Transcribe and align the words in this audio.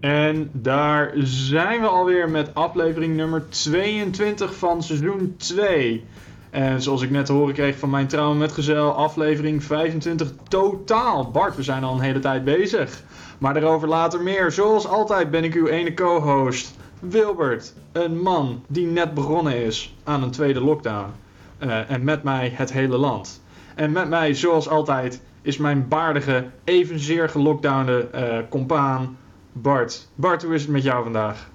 En 0.00 0.50
daar 0.52 1.12
zijn 1.22 1.80
we 1.80 1.86
alweer 1.86 2.30
met 2.30 2.54
aflevering 2.54 3.16
nummer 3.16 3.48
22 3.48 4.54
van 4.54 4.82
seizoen 4.82 5.34
2. 5.36 6.04
En 6.50 6.82
zoals 6.82 7.02
ik 7.02 7.10
net 7.10 7.26
te 7.26 7.32
horen 7.32 7.54
kreeg 7.54 7.78
van 7.78 7.90
mijn 7.90 8.06
trouwe 8.06 8.34
metgezel, 8.34 8.92
aflevering 8.92 9.64
25 9.64 10.32
totaal. 10.48 11.30
Bart, 11.30 11.56
we 11.56 11.62
zijn 11.62 11.84
al 11.84 11.94
een 11.94 12.00
hele 12.00 12.18
tijd 12.18 12.44
bezig. 12.44 13.02
Maar 13.38 13.54
daarover 13.54 13.88
later 13.88 14.22
meer. 14.22 14.52
Zoals 14.52 14.86
altijd 14.86 15.30
ben 15.30 15.44
ik 15.44 15.54
uw 15.54 15.66
ene 15.66 15.94
co-host, 15.94 16.76
Wilbert. 17.00 17.74
Een 17.92 18.20
man 18.20 18.62
die 18.66 18.86
net 18.86 19.14
begonnen 19.14 19.64
is 19.64 19.94
aan 20.04 20.22
een 20.22 20.30
tweede 20.30 20.60
lockdown. 20.60 21.10
Uh, 21.58 21.90
en 21.90 22.04
met 22.04 22.22
mij 22.22 22.52
het 22.54 22.72
hele 22.72 22.96
land. 22.96 23.42
En 23.74 23.92
met 23.92 24.08
mij, 24.08 24.34
zoals 24.34 24.68
altijd, 24.68 25.22
is 25.42 25.56
mijn 25.56 25.88
baardige, 25.88 26.46
evenzeer 26.64 27.28
gelockdownde 27.28 28.08
uh, 28.14 28.38
compaan 28.48 29.16
Bart. 29.62 30.08
Bart, 30.14 30.42
hoe 30.42 30.54
is 30.54 30.62
het 30.62 30.70
met 30.70 30.82
jou 30.82 31.02
vandaag? 31.02 31.50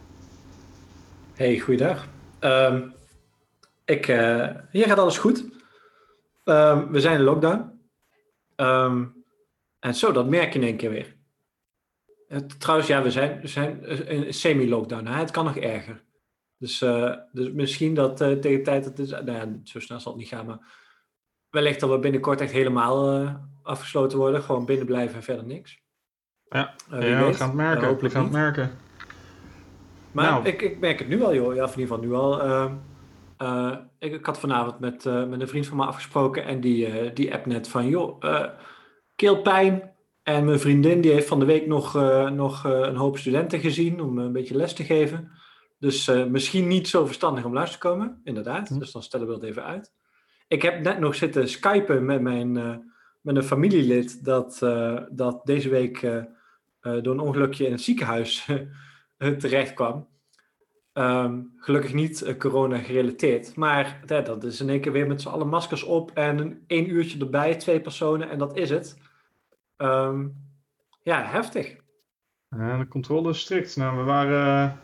Hey, 1.34 1.60
goeiedag. 1.60 2.08
Um, 2.40 2.94
ik, 3.86 4.08
uh, 4.08 4.50
hier 4.72 4.86
gaat 4.86 4.98
alles 4.98 5.18
goed. 5.18 5.46
Um, 6.44 6.92
we 6.92 7.00
zijn 7.00 7.18
in 7.18 7.24
lockdown. 7.24 7.80
Um, 8.56 9.24
en 9.80 9.96
zo, 9.96 10.12
dat 10.12 10.28
merk 10.28 10.54
je 10.54 10.60
in 10.60 10.66
één 10.66 10.78
keer 10.78 10.90
weer. 10.90 11.16
Het, 12.28 12.60
trouwens, 12.60 12.88
ja, 12.88 13.02
we 13.02 13.12
zijn, 13.12 13.42
we 13.42 13.48
zijn 13.48 13.86
in 14.08 14.34
semi-lockdown. 14.34 15.06
Het 15.06 15.32
kan 15.32 15.46
nog 15.46 15.58
erger. 15.58 16.04
Dus, 16.58 16.82
uh, 16.82 17.16
dus 17.32 17.52
misschien 17.52 17.94
dat 17.94 18.22
uh, 18.22 18.32
tegen 18.32 18.58
de 18.58 18.62
tijd 18.62 18.84
dat 18.84 18.98
het 18.98 19.08
is... 19.08 19.10
Nou 19.10 19.32
ja, 19.32 19.60
zo 19.64 19.80
snel 19.80 20.00
zal 20.00 20.12
het 20.12 20.22
niet 20.22 20.30
gaan, 20.30 20.46
maar... 20.46 20.82
Wellicht 21.50 21.80
dat 21.80 21.90
we 21.90 22.00
binnenkort 22.00 22.42
echt 22.42 22.52
helemaal 22.52 23.28
afgesloten 23.62 24.18
worden. 24.18 24.44
Gewoon 24.44 24.66
binnen 24.66 24.86
blijven 24.86 25.16
en 25.16 25.24
verder 25.24 25.46
niks. 25.46 25.83
Ja, 26.54 26.74
uh, 26.94 27.10
ja 27.10 27.26
we 27.26 27.34
gaan 27.34 27.48
het 27.48 27.58
merken. 27.58 28.00
We 28.00 28.10
gaan 28.10 28.24
het 28.24 28.32
merken. 28.32 28.72
Maar 30.12 30.32
nou. 30.32 30.46
ik, 30.46 30.62
ik 30.62 30.80
merk 30.80 31.00
het 31.00 31.08
nu 31.08 31.24
al, 31.24 31.36
joh. 31.36 31.56
Ja, 31.56 31.64
of 31.64 31.74
in 31.74 31.80
ieder 31.80 31.96
geval 31.96 32.10
nu 32.10 32.14
al. 32.14 32.46
Uh, 32.46 33.76
ik, 34.00 34.14
ik, 34.14 34.26
had 34.26 34.40
vanavond 34.40 34.80
met, 34.80 35.04
met 35.04 35.42
een 35.42 35.48
vriend 35.48 35.68
van 35.68 35.78
me 35.78 35.86
afgesproken 35.86 36.46
en 36.46 36.62
die, 36.62 37.14
die 37.14 37.34
app 37.34 37.46
net 37.46 37.68
van, 37.68 37.88
joh, 37.88 38.24
keelpijn. 39.16 39.92
En 40.24 40.46
mijn 40.46 40.60
vriendin 40.60 41.02
die 41.02 41.12
heeft 41.12 41.28
van 41.28 41.40
de 41.40 41.46
week 41.46 41.68
nog, 41.68 41.94
nog 42.32 42.64
een 42.64 42.96
hoop 42.96 43.18
studenten 43.18 43.60
gezien 43.60 44.02
om 44.02 44.18
een 44.18 44.32
beetje 44.32 44.56
les 44.56 44.74
te 44.74 44.84
geven. 44.84 45.32
Dus 45.80 46.12
misschien 46.30 46.68
niet 46.68 46.88
zo 46.88 47.06
verstandig 47.06 47.46
om 47.46 47.54
langs 47.54 47.72
te 47.72 47.78
komen, 47.78 48.22
inderdaad. 48.24 48.68
Hm. 48.68 48.80
Dus 48.80 48.92
dan 48.92 49.04
stellen 49.04 49.28
we 49.28 49.34
het 49.34 49.44
even 49.44 49.64
uit. 49.64 49.94
Ik 50.48 50.62
heb 50.62 50.84
net 50.84 51.00
nog 51.00 51.16
zitten 51.16 51.50
skypen 51.50 52.06
met 52.06 52.22
mijn 52.22 52.52
met 53.22 53.36
een 53.36 53.44
familielid 53.44 54.26
dat, 54.26 54.60
dat 55.12 55.42
deze 55.44 55.70
week 55.70 56.02
uh, 56.02 56.24
door 56.84 57.14
een 57.14 57.20
ongelukje 57.20 57.66
in 57.66 57.72
het 57.72 57.82
ziekenhuis 57.82 58.50
terecht 59.40 59.74
kwam. 59.74 60.08
Um, 60.94 61.54
gelukkig 61.58 61.94
niet 61.94 62.22
uh, 62.22 62.38
corona 62.38 62.78
gerelateerd. 62.78 63.56
Maar 63.56 64.02
dat 64.06 64.44
is 64.44 64.62
in 64.62 64.70
één 64.70 64.82
keer 64.82 64.92
weer 64.92 65.08
met 65.08 65.22
z'n 65.22 65.28
allen 65.28 65.48
maskers 65.48 65.84
op 65.84 66.12
en 66.12 66.38
een 66.40 66.64
één 66.68 66.90
uurtje 66.90 67.20
erbij, 67.20 67.56
twee 67.56 67.82
personen 67.82 68.30
en 68.30 68.38
dat 68.38 68.58
is 68.58 68.70
het. 68.70 68.98
Um, 69.78 70.36
ja, 71.04 71.24
heftig. 71.24 71.76
De 72.50 72.86
controle 72.90 73.30
is 73.30 73.40
strikt. 73.40 73.76
Nou, 73.76 73.98
we 73.98 74.04
waren, 74.04 74.80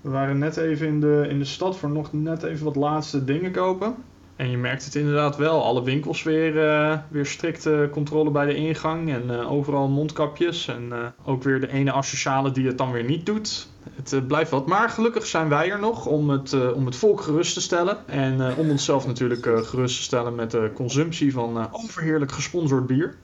we 0.00 0.10
waren 0.10 0.38
net 0.38 0.56
even 0.56 0.86
in 0.86 1.00
de, 1.00 1.26
in 1.28 1.38
de 1.38 1.44
stad 1.44 1.78
voor 1.78 1.90
nog 1.90 2.12
net 2.12 2.42
even 2.42 2.64
wat 2.64 2.76
laatste 2.76 3.24
dingen 3.24 3.52
kopen. 3.52 4.04
En 4.40 4.50
je 4.50 4.56
merkt 4.56 4.84
het 4.84 4.94
inderdaad 4.94 5.36
wel. 5.36 5.64
Alle 5.64 5.82
winkels 5.82 6.22
weer, 6.22 6.54
uh, 6.54 6.98
weer 7.08 7.26
strikte 7.26 7.88
controle 7.92 8.30
bij 8.30 8.46
de 8.46 8.54
ingang. 8.54 9.12
En 9.12 9.24
uh, 9.30 9.52
overal 9.52 9.88
mondkapjes. 9.88 10.68
En 10.68 11.14
ook 11.24 11.42
weer 11.42 11.60
de 11.60 11.72
ene 11.72 11.92
asociale 11.92 12.50
die 12.50 12.66
het 12.66 12.78
dan 12.78 12.92
weer 12.92 13.04
niet 13.04 13.26
doet. 13.26 13.68
Het 13.94 14.26
blijft 14.26 14.50
wat. 14.50 14.66
Maar 14.66 14.90
gelukkig 14.90 15.26
zijn 15.26 15.48
wij 15.48 15.70
er 15.70 15.78
nog 15.78 16.06
om 16.06 16.30
het, 16.30 16.72
om 16.74 16.86
het 16.86 16.96
volk 16.96 17.20
gerust 17.20 17.54
te 17.54 17.60
stellen. 17.60 18.08
En 18.08 18.56
om 18.56 18.70
onszelf 18.70 19.06
natuurlijk 19.06 19.66
gerust 19.66 19.96
te 19.96 20.02
stellen 20.02 20.34
met 20.34 20.50
de 20.50 20.70
consumptie 20.74 21.32
van 21.32 21.72
overheerlijk 21.72 22.32
gesponsord 22.32 22.86
bier. 22.86 23.16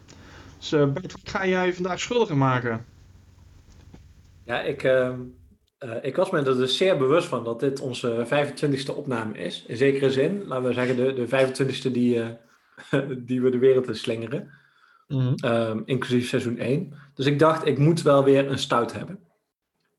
Dus 0.59 0.71
Bert, 0.71 1.13
wat 1.13 1.21
ga 1.25 1.47
jij 1.47 1.75
vandaag 1.75 2.01
schuldig 2.01 2.35
maken? 2.35 2.85
Ja, 4.45 4.61
ik 4.61 4.83
ehm, 4.83 5.21
uh, 5.85 5.95
ik 6.03 6.17
was 6.17 6.31
me 6.31 6.39
er 6.39 6.57
dus 6.57 6.77
zeer 6.77 6.97
bewust 6.99 7.29
van 7.29 7.45
dat 7.45 7.61
dit 7.61 7.81
onze 7.81 8.27
25e 8.27 8.95
opname 8.95 9.39
is. 9.39 9.65
In 9.67 9.77
zekere 9.77 10.11
zin, 10.11 10.45
laten 10.47 10.65
we 10.65 10.73
zeggen, 10.73 10.97
de, 10.97 11.13
de 11.13 11.27
25e 11.27 11.93
die, 11.93 12.17
uh, 12.17 12.29
die 13.27 13.43
we 13.43 13.51
de 13.51 13.59
wereld 13.59 13.89
in 13.89 13.97
slingeren. 13.97 14.51
Mm 15.09 15.35
um, 15.45 15.83
inclusief 15.85 16.29
seizoen 16.29 16.59
1. 16.59 16.93
Dus 17.15 17.27
ik 17.27 17.39
dacht, 17.39 17.67
ik 17.67 17.79
moet 17.79 18.03
wel 18.03 18.25
weer 18.25 18.51
een 18.51 18.59
stout 18.59 18.93
hebben. 18.93 19.19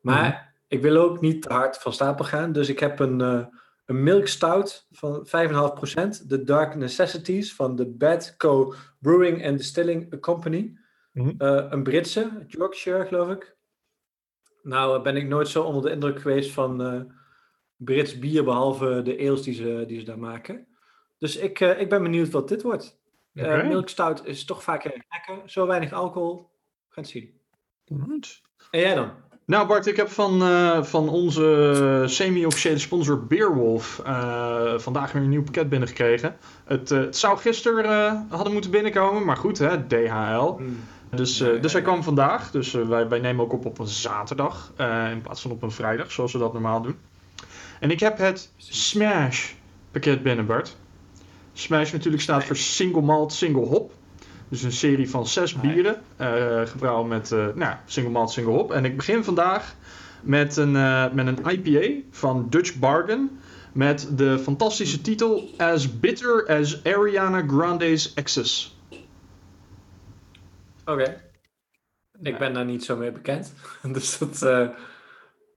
Maar 0.01 0.27
mm 0.27 0.45
ik 0.69 0.81
wil 0.81 0.97
ook 0.97 1.21
niet 1.21 1.41
te 1.41 1.53
hard 1.53 1.77
van 1.77 1.93
stapel 1.93 2.25
gaan. 2.25 2.51
Dus 2.51 2.69
ik 2.69 2.79
heb 2.79 2.99
een, 2.99 3.19
uh, 3.19 3.45
een 3.85 4.03
milk 4.03 4.27
stout 4.27 4.87
van 4.91 5.27
5,5%. 5.27 6.27
De 6.27 6.43
Dark 6.43 6.75
Necessities 6.75 7.55
van 7.55 7.75
de 7.75 7.85
Badco 7.85 8.73
Brewing 8.99 9.45
and 9.45 9.57
Distilling 9.57 10.19
Company. 10.19 10.77
Mm 11.11 11.33
een 11.37 11.83
Britse, 11.83 12.45
Yorkshire 12.47 13.05
geloof 13.05 13.29
ik. 13.29 13.56
Nou 14.67 15.01
ben 15.01 15.15
ik 15.15 15.27
nooit 15.27 15.47
zo 15.47 15.63
onder 15.63 15.81
de 15.81 15.91
indruk 15.91 16.21
geweest 16.21 16.51
van 16.51 16.93
uh, 16.93 17.01
Brits 17.75 18.19
bier, 18.19 18.43
behalve 18.43 19.01
de 19.01 19.17
ales 19.19 19.41
die 19.41 19.53
ze, 19.53 19.83
die 19.87 19.99
ze 19.99 20.05
daar 20.05 20.19
maken. 20.19 20.67
Dus 21.17 21.37
ik, 21.37 21.59
uh, 21.59 21.79
ik 21.79 21.89
ben 21.89 22.03
benieuwd 22.03 22.29
wat 22.29 22.47
dit 22.47 22.61
wordt. 22.61 22.99
Eh, 23.33 23.43
okay. 23.43 23.61
Uh, 23.61 23.67
milkstout 23.67 24.25
is 24.25 24.45
toch 24.45 24.63
vaak 24.63 24.83
lekker. 24.83 25.41
Zo 25.45 25.67
weinig 25.67 25.93
alcohol. 25.93 26.49
Gaan 26.89 27.03
het 27.03 27.11
zien. 27.11 27.33
Goed. 28.03 28.41
En 28.71 28.79
jij 28.79 28.95
dan? 28.95 29.11
Nou 29.45 29.67
Bart, 29.67 29.87
ik 29.87 29.95
heb 29.95 30.07
van, 30.07 30.41
uh, 30.41 30.83
van 30.83 31.09
onze 31.09 32.03
semi-officiële 32.05 32.77
sponsor 32.77 33.25
Beerwolf 33.27 34.01
uh, 34.05 34.77
vandaag 34.77 35.11
weer 35.11 35.21
een 35.21 35.29
nieuw 35.29 35.43
pakket 35.43 35.69
binnengekregen. 35.69 36.37
Het, 36.65 36.91
uh, 36.91 36.99
het 36.99 37.17
zou 37.17 37.37
gisteren 37.37 38.27
hadden 38.29 38.53
moeten 38.53 38.71
binnenkomen, 38.71 39.25
maar 39.25 39.37
goed 39.37 39.57
hè, 39.57 39.87
DHL. 39.87 40.51
Mm. 40.59 40.77
Dus, 41.17 41.41
uh, 41.41 41.61
dus 41.61 41.73
hij 41.73 41.81
kwam 41.81 42.03
vandaag. 42.03 42.51
Dus 42.51 42.73
uh, 42.73 42.87
wij, 42.87 43.07
wij, 43.07 43.19
nemen 43.19 43.43
ook 43.43 43.53
op 43.53 43.65
op 43.65 43.79
een 43.79 43.87
zaterdag. 43.87 44.73
Uh, 44.79 45.11
in 45.11 45.21
plaats 45.21 45.41
van 45.41 45.51
op 45.51 45.61
een 45.61 45.71
vrijdag, 45.71 46.11
zoals 46.11 46.33
we 46.33 46.39
dat 46.39 46.53
normaal 46.53 46.81
doen. 46.81 46.95
En 47.79 47.91
ik 47.91 47.99
heb 47.99 48.17
het 48.17 48.51
Smash 48.57 49.51
pakket 49.91 50.23
binnen, 50.23 50.45
Bart. 50.45 50.75
Smash 51.53 51.91
natuurlijk 51.91 52.23
staat 52.23 52.43
voor 52.43 52.55
Single 52.55 53.01
Malt, 53.01 53.33
Single 53.33 53.65
Hop. 53.65 53.91
Dus 54.49 54.63
een 54.63 54.71
serie 54.71 55.09
van 55.09 55.27
zes 55.27 55.53
bieren. 55.53 56.01
gebrouwen 56.67 57.07
met 57.07 57.29
nou, 57.55 57.75
Single 57.85 58.11
Malt, 58.11 58.31
Single 58.31 58.53
Hop. 58.53 58.71
En 58.71 58.85
ik 58.85 58.95
begin 58.95 59.23
vandaag 59.23 59.75
met 60.21 60.57
een, 60.57 60.71
met 61.13 61.27
een 61.27 61.39
IPA 61.49 62.07
van 62.11 62.47
Dutch 62.49 62.75
Bargain. 62.75 63.39
Met 63.71 64.09
de 64.15 64.39
fantastische 64.39 65.01
titel 65.01 65.49
As 65.57 65.99
Bitter 65.99 66.47
as 66.47 66.83
Ariana 66.83 67.43
Grande's 67.47 68.13
Exes. 68.13 68.76
Oké. 70.87 71.21
Ik 72.21 72.37
ben 72.37 72.53
daar 72.53 72.65
niet 72.65 72.83
zo 72.83 72.95
mee 72.95 73.11
bekend. 73.11 73.53
dus 73.93 74.17
dat, 74.17 74.41
uh, 74.43 74.67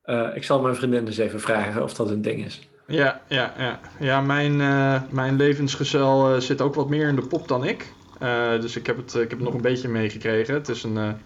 uh, 0.05 0.37
ik 0.37 0.45
zal 0.45 0.61
mijn 0.61 0.75
vriendin 0.75 1.05
dus 1.05 1.19
even 1.19 1.41
vragen 1.41 1.83
of 1.83 1.95
dat 1.95 2.11
een 2.11 2.23
ding 2.23 2.45
is. 2.45 2.69
Ja, 2.87 3.21
ja, 3.29 3.55
ja. 3.59 3.81
ja 3.99 4.21
mijn, 4.21 4.53
uh, 4.53 5.03
mijn 5.11 5.37
levensgezel 5.37 6.41
zit 6.41 6.61
ook 6.61 6.75
wat 6.75 6.89
meer 6.89 7.09
in 7.09 7.17
de 7.17 7.27
pop 7.27 7.49
dan 7.49 7.65
ik. 7.65 7.93
dus 8.61 8.77
ik 8.77 8.87
heb, 8.87 8.97
het, 8.97 9.15
ik 9.15 9.31
heb 9.31 9.39
het 9.39 9.41
nog 9.41 9.55
een 9.55 9.61
beetje 9.61 9.89
meegekregen. 9.89 10.55
Het 10.55 10.69
is 10.69 10.83
een 10.83 11.17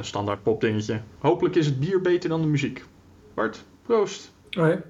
standaard 0.00 0.42
popdingetje. 0.42 1.00
Hopelijk 1.18 1.54
is 1.54 1.66
het 1.66 1.80
bier 1.80 2.00
beter 2.00 2.28
dan 2.28 2.40
de 2.40 2.46
muziek. 2.46 2.84
Bart, 3.34 3.64
proost. 3.82 4.32
Oké, 4.46 4.84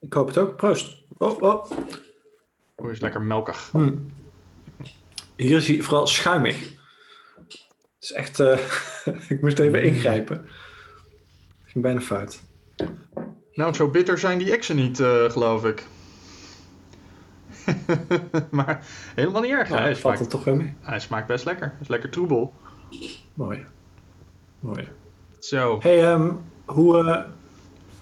ik 0.00 0.12
hoop 0.12 0.26
het 0.26 0.38
ook. 0.38 0.56
Proost. 0.56 0.96
Oh, 1.18 1.42
oh. 1.42 1.70
Oh, 2.76 2.90
is 2.90 3.00
lekker 3.00 3.22
melkig. 3.22 3.68
Hm. 3.72 3.92
Hier 5.36 5.56
is 5.56 5.68
hij 5.68 5.82
vooral 5.82 6.06
schuimig. 6.06 6.77
Het 7.98 8.10
is 8.10 8.12
echt, 8.12 8.38
uh, 8.38 8.58
ik 9.28 9.40
moest 9.40 9.58
even 9.58 9.82
ingrijpen. 9.82 10.36
Het 10.36 11.72
ging 11.72 11.84
bijna 11.84 12.00
fout. 12.00 12.40
Nou, 13.52 13.74
zo 13.74 13.88
bitter 13.90 14.18
zijn 14.18 14.38
die 14.38 14.52
exen 14.52 14.76
niet, 14.76 14.98
uh, 14.98 15.30
geloof 15.30 15.64
ik. 15.64 15.86
maar 18.50 18.86
helemaal 19.14 19.42
niet 19.42 19.50
erg. 19.50 19.68
Nou, 19.68 19.80
hij 19.80 19.94
smaakt 19.94 20.18
het 20.18 20.30
toch 20.30 20.44
wel 20.44 20.54
mee. 20.54 20.74
Hij 20.80 21.00
smaakt 21.00 21.26
best 21.26 21.44
lekker. 21.44 21.66
Hij 21.66 21.80
is 21.80 21.88
lekker 21.88 22.10
troebel. 22.10 22.54
Mooi. 23.34 23.66
Mooi. 24.60 24.88
Zo. 25.38 25.78
Hey, 25.82 26.12
um, 26.12 26.40
hoe, 26.64 27.02
uh, 27.02 27.22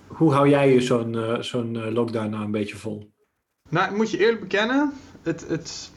hoe 0.07 0.33
hou 0.33 0.49
jij 0.49 0.73
je 0.73 0.81
zo'n 0.81 1.13
uh, 1.13 1.41
zo'n 1.41 1.93
lockdown 1.93 2.31
nou 2.31 2.45
een 2.45 2.51
beetje 2.51 2.77
vol? 2.77 3.13
Nou, 3.69 3.91
ik 3.91 3.97
moet 3.97 4.11
je 4.11 4.19
eerlijk 4.19 4.41
bekennen, 4.41 4.93
het, 5.23 5.49
het, 5.49 5.91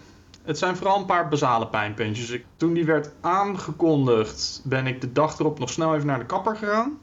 het 0.50 0.58
zijn 0.58 0.76
vooral 0.76 0.98
een 1.00 1.06
paar 1.06 1.28
basale 1.28 1.68
pijnpuntjes. 1.68 2.30
Ik, 2.30 2.46
toen 2.58 2.74
die 2.74 2.86
werd 2.86 3.12
aangekondigd, 3.22 4.62
ben 4.64 4.88
ik 4.88 5.02
de 5.02 5.12
dag 5.12 5.40
erop 5.40 5.60
nog 5.60 5.70
snel 5.70 5.96
even 5.96 6.08
naar 6.08 6.20
de 6.20 6.26
kapper 6.26 6.56
gegaan. 6.56 7.00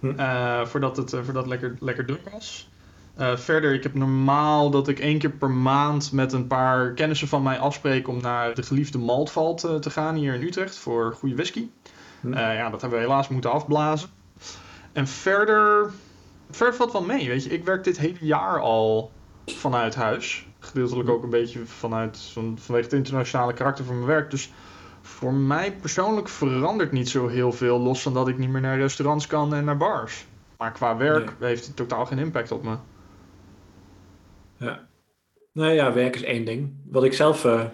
Hm. 0.00 0.06
Uh, 0.06 0.64
voordat 0.64 0.96
het, 0.96 1.12
uh, 1.12 1.20
voordat 1.22 1.46
lekker, 1.46 1.76
lekker 1.80 2.06
druk 2.06 2.28
was. 2.32 2.70
Uh, 3.18 3.36
verder, 3.36 3.74
ik 3.74 3.82
heb 3.82 3.94
normaal 3.94 4.70
dat 4.70 4.88
ik 4.88 4.98
één 4.98 5.18
keer 5.18 5.30
per 5.30 5.50
maand 5.50 6.12
met 6.12 6.32
een 6.32 6.46
paar 6.46 6.92
kennissen 6.92 7.28
van 7.28 7.42
mij 7.42 7.58
afspreek 7.58 8.08
om 8.08 8.20
naar 8.20 8.54
de 8.54 8.62
geliefde 8.62 8.98
Maltvalt 8.98 9.60
te 9.60 9.90
gaan 9.90 10.14
hier 10.14 10.34
in 10.34 10.42
Utrecht 10.42 10.76
voor 10.76 11.14
goede 11.14 11.34
whisky. 11.34 11.68
Hm. 12.20 12.32
Eh, 12.32 12.54
ja, 12.54 12.70
dat 12.70 12.80
hebben 12.80 12.98
we 12.98 13.04
helaas 13.04 13.28
moeten 13.28 13.52
afblazen. 13.52 14.08
En 14.92 15.06
verder, 15.06 15.90
verder 16.50 16.74
valt 16.74 16.92
wel 16.92 17.04
mee, 17.04 17.28
weet 17.28 17.44
je. 17.44 17.50
Ik 17.50 17.64
werk 17.64 17.84
dit 17.84 17.98
hele 17.98 18.18
jaar 18.26 18.60
al 18.60 19.12
vanuit 19.46 19.94
huis. 19.94 20.46
Gedeeltelijk 20.62 21.08
ook 21.08 21.22
een 21.22 21.30
beetje 21.30 21.66
vanuit, 21.66 22.18
van, 22.18 22.58
vanwege 22.58 22.84
het 22.84 22.94
internationale 22.94 23.52
karakter 23.52 23.84
van 23.84 23.94
mijn 23.94 24.06
werk. 24.06 24.30
Dus 24.30 24.52
voor 25.00 25.32
mij 25.32 25.72
persoonlijk 25.72 26.28
verandert 26.28 26.92
niet 26.92 27.08
zo 27.08 27.28
heel 27.28 27.52
veel, 27.52 27.80
los 27.80 28.02
van 28.02 28.14
dat 28.14 28.28
ik 28.28 28.38
niet 28.38 28.48
meer 28.48 28.60
naar 28.60 28.78
restaurants 28.78 29.26
kan 29.26 29.54
en 29.54 29.64
naar 29.64 29.76
bars. 29.76 30.26
Maar 30.58 30.72
qua 30.72 30.96
werk 30.96 31.32
heeft 31.38 31.66
het 31.66 31.76
totaal 31.76 32.06
geen 32.06 32.18
impact 32.18 32.52
op 32.52 32.62
me. 32.62 32.76
Ja. 34.56 34.88
Nou 35.52 35.72
ja, 35.72 35.92
werk 35.92 36.14
is 36.14 36.22
één 36.22 36.44
ding. 36.44 36.74
Wat 36.84 37.04
ik 37.04 37.12
zelf, 37.12 37.44
eh, 37.44 37.64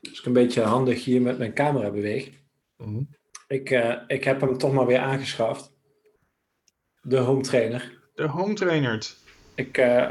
als 0.00 0.18
ik 0.18 0.24
een 0.24 0.32
beetje 0.32 0.62
handig 0.62 1.04
hier 1.04 1.22
met 1.22 1.38
mijn 1.38 1.54
camera 1.54 1.90
beweeg, 1.90 2.30
ik, 3.46 3.70
eh, 3.70 3.94
ik 4.06 4.24
heb 4.24 4.40
hem 4.40 4.58
toch 4.58 4.72
maar 4.72 4.86
weer 4.86 4.98
aangeschaft. 4.98 5.72
De 7.00 7.18
home 7.18 7.42
trainer. 7.42 7.98
De 8.14 8.26
home 8.26 8.54
trainer. 8.54 9.06
Ik, 9.54 9.78
eh, 9.78 10.08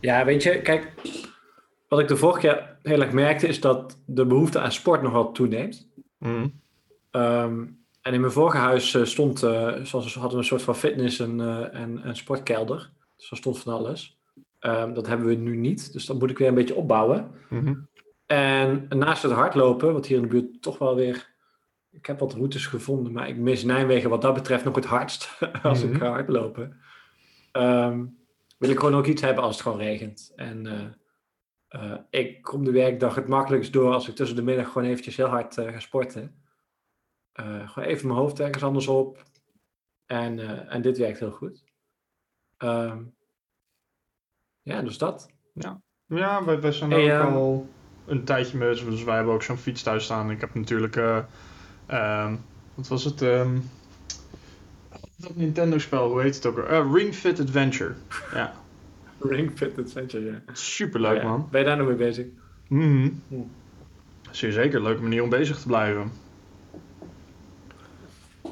ja, 0.00 0.24
weet 0.24 0.42
je, 0.42 0.62
kijk, 0.62 0.92
wat 1.88 2.00
ik 2.00 2.08
de 2.08 2.16
vorige 2.16 2.40
keer 2.40 2.76
heel 2.82 3.00
erg 3.00 3.12
merkte 3.12 3.46
is 3.46 3.60
dat 3.60 3.98
de 4.06 4.26
behoefte 4.26 4.60
aan 4.60 4.72
sport 4.72 5.02
nog 5.02 5.12
wel 5.12 5.32
toeneemt. 5.32 5.88
Mhm. 6.18 6.48
Ehm, 7.10 7.66
en 8.02 8.14
in 8.14 8.20
mijn 8.20 8.32
vorige 8.32 8.56
huis 8.56 8.94
eh, 8.94 9.04
stond, 9.04 9.42
eh, 9.42 9.74
zoals 9.82 10.14
we 10.14 10.20
hadden 10.20 10.38
een 10.38 10.44
soort 10.44 10.62
van 10.62 10.76
fitness 10.76 11.18
en, 11.18 11.40
eh, 11.40 11.80
en, 11.80 12.02
en 12.02 12.16
sportkelder. 12.16 12.90
Dus 13.16 13.28
daar 13.28 13.38
stond 13.38 13.58
van 13.58 13.72
alles. 13.72 14.18
Ehm, 14.58 14.92
dat 14.92 15.06
hebben 15.06 15.26
we 15.26 15.34
nu 15.34 15.56
niet, 15.56 15.92
dus 15.92 16.06
dat 16.06 16.18
moet 16.18 16.30
ik 16.30 16.38
weer 16.38 16.48
een 16.48 16.54
beetje 16.54 16.74
opbouwen. 16.74 17.30
Mhm. 17.48 17.74
En 18.26 18.86
naast 18.88 19.22
het 19.22 19.32
hardlopen, 19.32 19.92
wat 19.92 20.06
hier 20.06 20.16
in 20.16 20.22
de 20.22 20.28
buurt 20.28 20.62
toch 20.62 20.78
wel 20.78 20.94
weer. 20.94 21.36
Ik 21.90 22.06
heb 22.06 22.18
wat 22.18 22.34
routes 22.34 22.66
gevonden, 22.66 23.12
maar 23.12 23.28
ik 23.28 23.36
mis 23.36 23.64
Nijmegen 23.64 24.10
wat 24.10 24.22
dat 24.22 24.34
betreft 24.34 24.64
nog 24.64 24.74
het 24.74 24.84
hardst 24.84 25.38
als 25.62 25.82
ik 25.82 25.90
Mhm. 25.90 25.98
ga 25.98 26.08
hardlopen. 26.10 26.76
Ehm, 27.52 28.04
wil 28.58 28.70
ik 28.70 28.78
gewoon 28.78 28.94
ook 28.94 29.06
iets 29.06 29.22
hebben 29.22 29.44
als 29.44 29.52
het 29.54 29.62
gewoon 29.62 29.78
regent. 29.78 30.32
En 30.36 30.66
eh, 31.68 31.94
ik 32.10 32.42
kom 32.42 32.64
de 32.64 32.70
werkdag 32.70 33.14
het 33.14 33.28
makkelijkst 33.28 33.72
door 33.72 33.92
als 33.92 34.08
ik 34.08 34.14
tussen 34.14 34.36
de 34.36 34.42
middag 34.42 34.66
gewoon 34.72 34.88
eventjes 34.88 35.16
heel 35.16 35.26
hard 35.26 35.58
eh, 35.58 35.72
ga 35.72 35.80
sporten. 35.80 36.42
Eh, 37.32 37.68
gewoon 37.68 37.88
even 37.88 38.06
mijn 38.06 38.18
hoofd 38.18 38.40
ergens 38.40 38.62
anders 38.62 38.86
op. 38.86 39.22
En, 40.06 40.68
en 40.68 40.82
dit 40.82 40.98
werkt 40.98 41.18
heel 41.18 41.30
goed. 41.30 41.64
Ehm, 42.56 43.02
ja, 44.62 44.82
dus 44.82 44.98
dat. 44.98 45.30
Ja, 45.52 46.44
wij, 46.44 46.60
wij 46.60 46.72
zijn 46.72 46.90
Hey, 46.90 47.18
ook 47.18 47.26
ehm, 47.26 47.34
al 47.34 47.68
een 48.06 48.24
tijdje 48.24 48.58
mee, 48.58 48.84
dus 48.84 49.04
wij 49.04 49.16
hebben 49.16 49.34
ook 49.34 49.42
zo'n 49.42 49.56
fiets 49.56 49.82
thuis 49.82 50.04
staan. 50.04 50.30
Ik 50.30 50.40
heb 50.40 50.54
natuurlijk, 50.54 50.96
eh, 50.96 51.24
ehm, 51.86 52.36
wat 52.74 52.88
was 52.88 53.04
het? 53.04 53.18
dat 55.16 55.36
Nintendo-spel, 55.36 56.10
hoe 56.10 56.20
heet 56.20 56.34
het 56.34 56.46
ook? 56.46 56.68
Ring 56.94 57.14
Fit 57.14 57.40
Adventure. 57.40 57.94
Ja, 58.32 58.54
Ring 59.20 59.50
Fit 59.54 59.78
Adventure, 59.78 60.24
ja. 60.24 60.42
super 60.52 61.00
leuk 61.00 61.16
Oh 61.16 61.22
ja. 61.22 61.28
man. 61.28 61.48
Ben 61.50 61.60
je 61.60 61.66
daar 61.66 61.76
nog 61.76 61.86
mee 61.86 61.96
bezig? 61.96 62.26
Hm. 62.66 63.08
Zeer 64.30 64.52
zeker, 64.52 64.82
leuke 64.82 65.02
manier 65.02 65.22
om 65.22 65.28
bezig 65.28 65.58
te 65.60 65.66
blijven. 65.66 66.12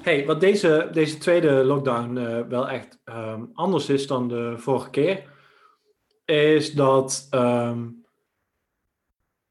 Hey, 0.03 0.27
wat 0.27 0.41
deze, 0.41 0.89
deze 0.93 1.19
tweede 1.19 1.51
lockdown 1.65 2.17
eh, 2.17 2.41
wel 2.49 2.69
echt 2.69 2.99
ehm, 3.05 3.41
anders 3.55 3.89
is 3.89 4.07
dan 4.07 4.29
de 4.29 4.55
vorige 4.57 4.91
keer, 4.91 5.23
is 6.25 6.73
dat 6.73 7.27
ehm, 7.31 7.85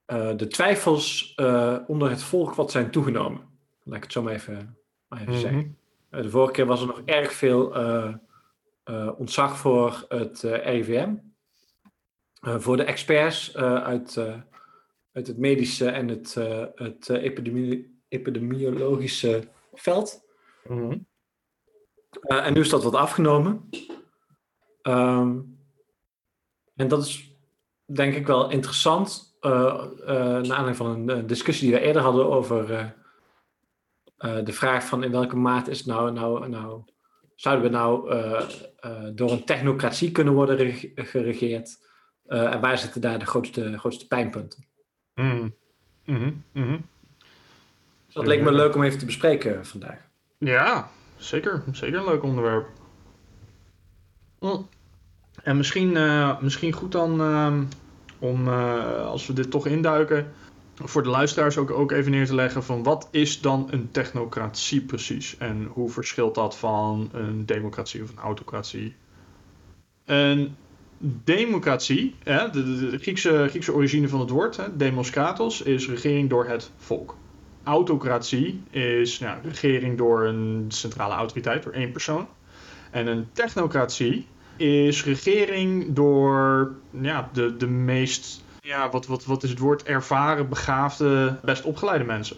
eh, 0.06 0.30
de 0.38 0.48
twijfels 0.48 1.34
eh, 1.36 1.78
onder 1.88 2.10
het 2.10 2.24
volk 2.24 2.54
wat 2.56 2.72
zijn 2.72 2.92
toegenomen. 2.92 3.42
Laat 3.84 3.96
ik 3.98 4.04
het 4.04 4.12
zo 4.12 4.22
maar 4.22 4.34
even, 4.34 4.78
maar 5.08 5.20
even 5.22 5.32
Mhm. 5.32 5.42
zeggen. 5.42 5.78
De 6.10 6.30
vorige 6.30 6.52
keer 6.52 6.66
was 6.66 6.82
er 6.82 6.88
nog 6.88 7.02
erg 7.06 7.34
veel 7.34 7.74
ontzag 9.18 9.58
voor 9.58 10.06
het 10.08 10.44
eh, 10.44 10.66
RIVM. 10.66 11.16
Eh, 12.42 12.60
voor 12.60 12.78
de 12.78 12.84
experts 12.84 13.52
eh, 13.52 13.84
uit, 13.84 14.18
eh, 14.18 14.40
uit 15.12 15.28
het 15.28 15.38
medische 15.38 15.90
en 15.90 16.08
het, 16.08 16.36
eh, 16.36 16.66
het 16.76 17.10
eh, 17.10 17.24
epidemie- 17.24 18.00
epidemiologische 18.08 19.48
veld. 19.74 20.24
Mhm. 20.68 20.98
Eh, 22.22 22.46
en 22.46 22.54
nu 22.54 22.60
is 22.60 22.70
dat 22.70 22.84
wat 22.84 22.96
afgenomen. 22.96 23.70
Ehm, 24.82 25.40
en 26.76 26.88
dat 26.88 27.06
is 27.06 27.36
denk 27.86 28.16
ik 28.16 28.28
wel 28.28 28.50
interessant. 28.52 29.34
eh 29.40 29.52
eh, 29.52 30.16
naar 30.16 30.36
aanleiding 30.36 30.76
van 30.76 30.86
een, 30.86 31.10
eh, 31.10 31.28
discussie 31.28 31.68
die 31.70 31.78
we 31.80 31.86
eerder 31.86 32.02
hadden 32.02 32.26
over 32.32 32.74
eh, 32.74 32.90
eh, 34.18 34.46
de 34.46 34.54
vraag 34.54 34.86
van 34.86 35.04
in 35.04 35.12
welke 35.12 35.36
mate 35.36 35.72
is 35.72 35.78
het 35.78 35.88
nou, 35.88 36.12
nou, 36.12 36.50
nou 36.50 36.84
zouden 37.36 37.64
we 37.66 37.70
nou 37.78 38.10
eh, 38.12 38.44
eh, 38.80 38.92
door 39.14 39.32
een 39.32 39.44
technocratie 39.44 40.12
kunnen 40.12 40.34
worden 40.34 40.56
rege- 40.56 40.92
geregeerd? 40.96 41.84
Eh, 42.26 42.54
en 42.54 42.62
waar 42.62 42.78
zitten 42.78 43.02
daar 43.02 43.20
de 43.20 43.26
grootste, 43.26 43.78
grootste 43.78 44.08
pijnpunten? 44.08 44.66
Mhm. 45.16 45.50
Mhm. 46.06 46.32
Mhm. 46.52 46.78
Dus 48.06 48.14
dat 48.14 48.28
leek 48.28 48.42
me 48.42 48.52
leuk 48.52 48.76
om 48.76 48.84
even 48.84 49.00
te 49.00 49.06
bespreken 49.06 49.66
vandaag. 49.66 50.00
Ja, 50.38 50.90
zeker. 51.18 51.64
Zeker 51.72 52.00
een 52.00 52.06
leuk 52.06 52.24
onderwerp. 52.24 52.68
Mm. 54.40 54.68
En 55.44 55.58
misschien, 55.58 55.92
misschien 56.42 56.72
goed 56.74 56.92
dan 56.92 57.22
ehm, 57.22 57.64
om, 58.20 58.48
als 58.48 59.28
we 59.28 59.34
dit 59.34 59.52
toch 59.52 59.66
induiken, 59.68 60.32
voor 60.84 61.04
de 61.04 61.10
luisteraars 61.10 61.58
ook, 61.58 61.72
ook 61.72 61.92
even 61.92 62.12
neer 62.12 62.26
te 62.26 62.36
leggen 62.36 62.64
van 62.64 62.84
wat 62.84 63.08
is 63.12 63.42
dan 63.42 63.68
een 63.72 63.92
technocratie 63.92 64.82
precies? 64.82 65.38
En 65.38 65.64
hoe 65.64 65.90
verschilt 65.90 66.36
dat 66.36 66.58
van 66.58 67.10
een 67.12 67.46
democratie 67.46 68.04
of 68.04 68.10
een 68.10 68.18
autocratie? 68.18 68.96
Een 70.06 70.56
democratie, 71.24 72.16
hè, 72.24 72.50
de, 72.50 72.98
Griekse, 73.02 73.46
Griekse 73.50 73.74
origine 73.74 74.08
van 74.08 74.20
het 74.20 74.30
woord, 74.30 74.58
hè, 74.58 74.94
is 75.66 75.90
regering 75.90 76.30
door 76.30 76.46
het 76.46 76.72
volk. 76.78 77.16
Autocratie 77.64 78.62
is 78.70 79.22
regering 79.44 79.98
door 79.98 80.26
een 80.26 80.66
centrale 80.68 81.14
autoriteit, 81.14 81.64
door 81.64 81.74
één 81.74 81.92
persoon. 81.92 82.28
En 82.92 83.08
een 83.08 83.28
technocratie 83.32 84.28
is 84.58 85.04
regering 85.04 85.94
door 85.94 86.74
ja, 87.02 87.30
de, 87.34 87.58
de 87.58 87.68
meest, 87.68 88.44
ja, 88.66 88.90
wat, 88.90 89.06
wat, 89.08 89.26
wat 89.26 89.44
is 89.44 89.50
het 89.50 89.60
woord, 89.60 89.84
ervaren, 89.84 90.50
begaafde, 90.50 91.40
best 91.44 91.64
opgeleide 91.64 92.04
mensen. 92.04 92.38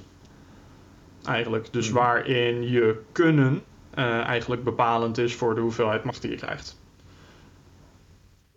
Eigenlijk. 1.23 1.73
Dus 1.73 1.87
Mhm. 1.89 1.97
waarin 1.97 2.69
je 2.69 3.03
kunnen 3.11 3.63
eh, 3.89 4.19
eigenlijk 4.19 4.63
bepalend 4.63 5.17
is 5.17 5.35
voor 5.35 5.55
de 5.55 5.61
hoeveelheid 5.61 6.03
macht 6.03 6.21
die 6.21 6.31
je 6.31 6.37
krijgt. 6.37 6.81